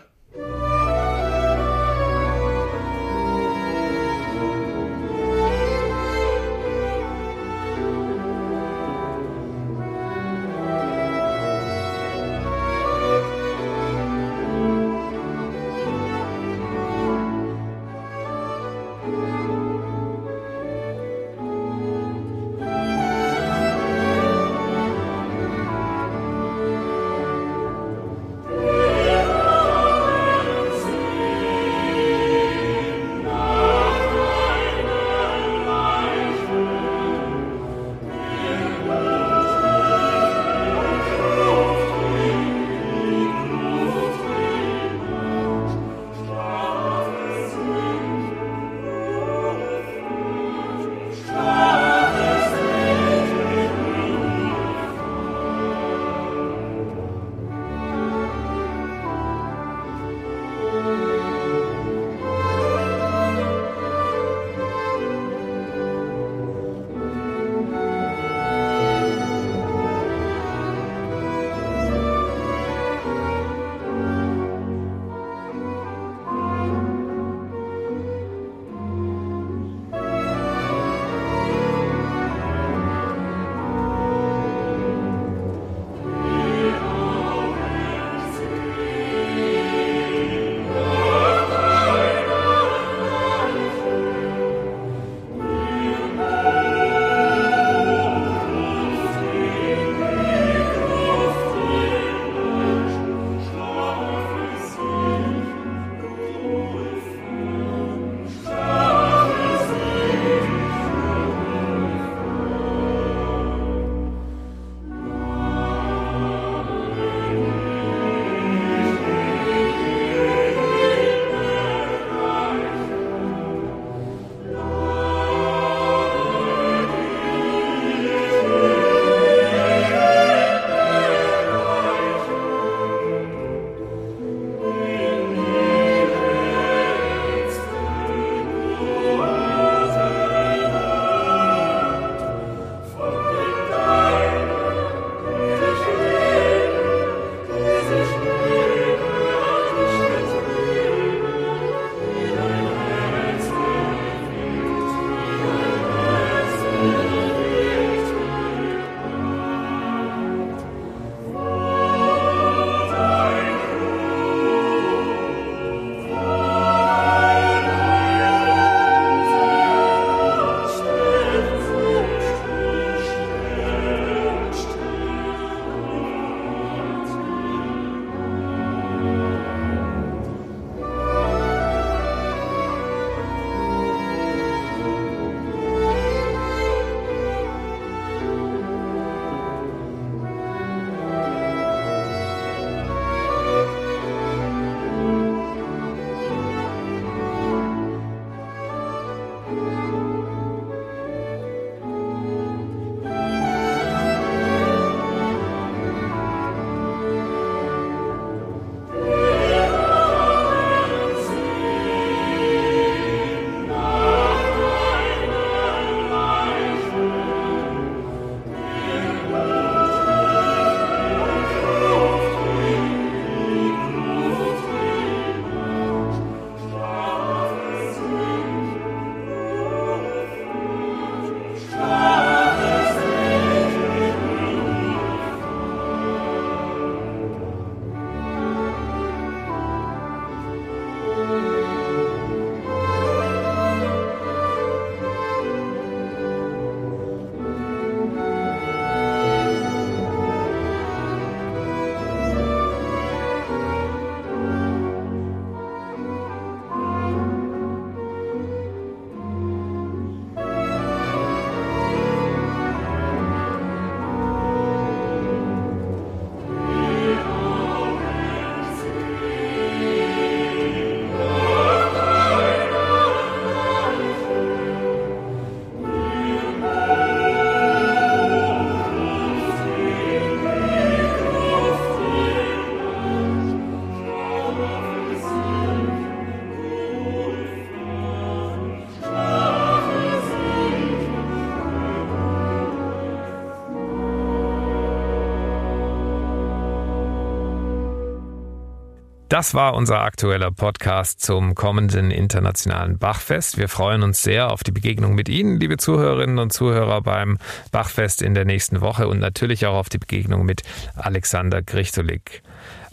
[299.33, 303.57] Das war unser aktueller Podcast zum kommenden internationalen Bachfest.
[303.57, 307.39] Wir freuen uns sehr auf die Begegnung mit Ihnen, liebe Zuhörerinnen und Zuhörer, beim
[307.71, 310.65] Bachfest in der nächsten Woche und natürlich auch auf die Begegnung mit
[310.97, 312.43] Alexander Grichtulik.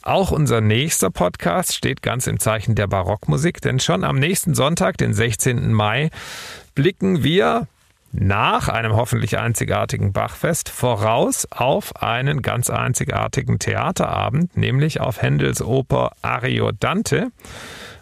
[0.01, 4.97] Auch unser nächster Podcast steht ganz im Zeichen der Barockmusik, denn schon am nächsten Sonntag,
[4.97, 5.73] den 16.
[5.73, 6.09] Mai,
[6.73, 7.67] blicken wir
[8.11, 16.11] nach einem hoffentlich einzigartigen Bachfest voraus auf einen ganz einzigartigen Theaterabend, nämlich auf Händels Oper
[16.21, 17.27] Ariodante.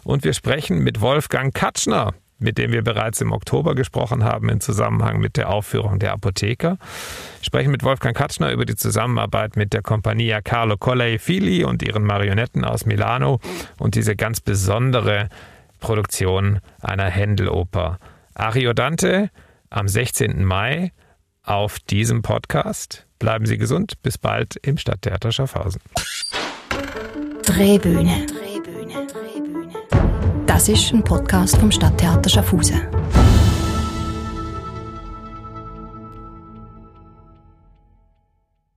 [0.04, 4.60] Und wir sprechen mit Wolfgang Katschner, mit dem wir bereits im Oktober gesprochen haben im
[4.60, 6.78] Zusammenhang mit der Aufführung der Apotheker.
[6.78, 11.82] Wir sprechen mit Wolfgang Katschner über die Zusammenarbeit mit der Compagnia Carlo Collei Fili und
[11.82, 13.40] ihren Marionetten aus Milano
[13.78, 15.28] und diese ganz besondere
[15.80, 17.98] Produktion einer Händeloper.
[18.34, 19.30] Ariodante
[19.70, 20.44] am 16.
[20.44, 20.92] Mai
[21.42, 23.06] auf diesem Podcast.
[23.18, 24.00] Bleiben Sie gesund.
[24.02, 25.80] Bis bald im Stadttheater Schaffhausen.
[27.42, 28.26] Drehbühne.
[30.46, 32.80] Das ist ein Podcast vom Stadttheater Schaffhausen.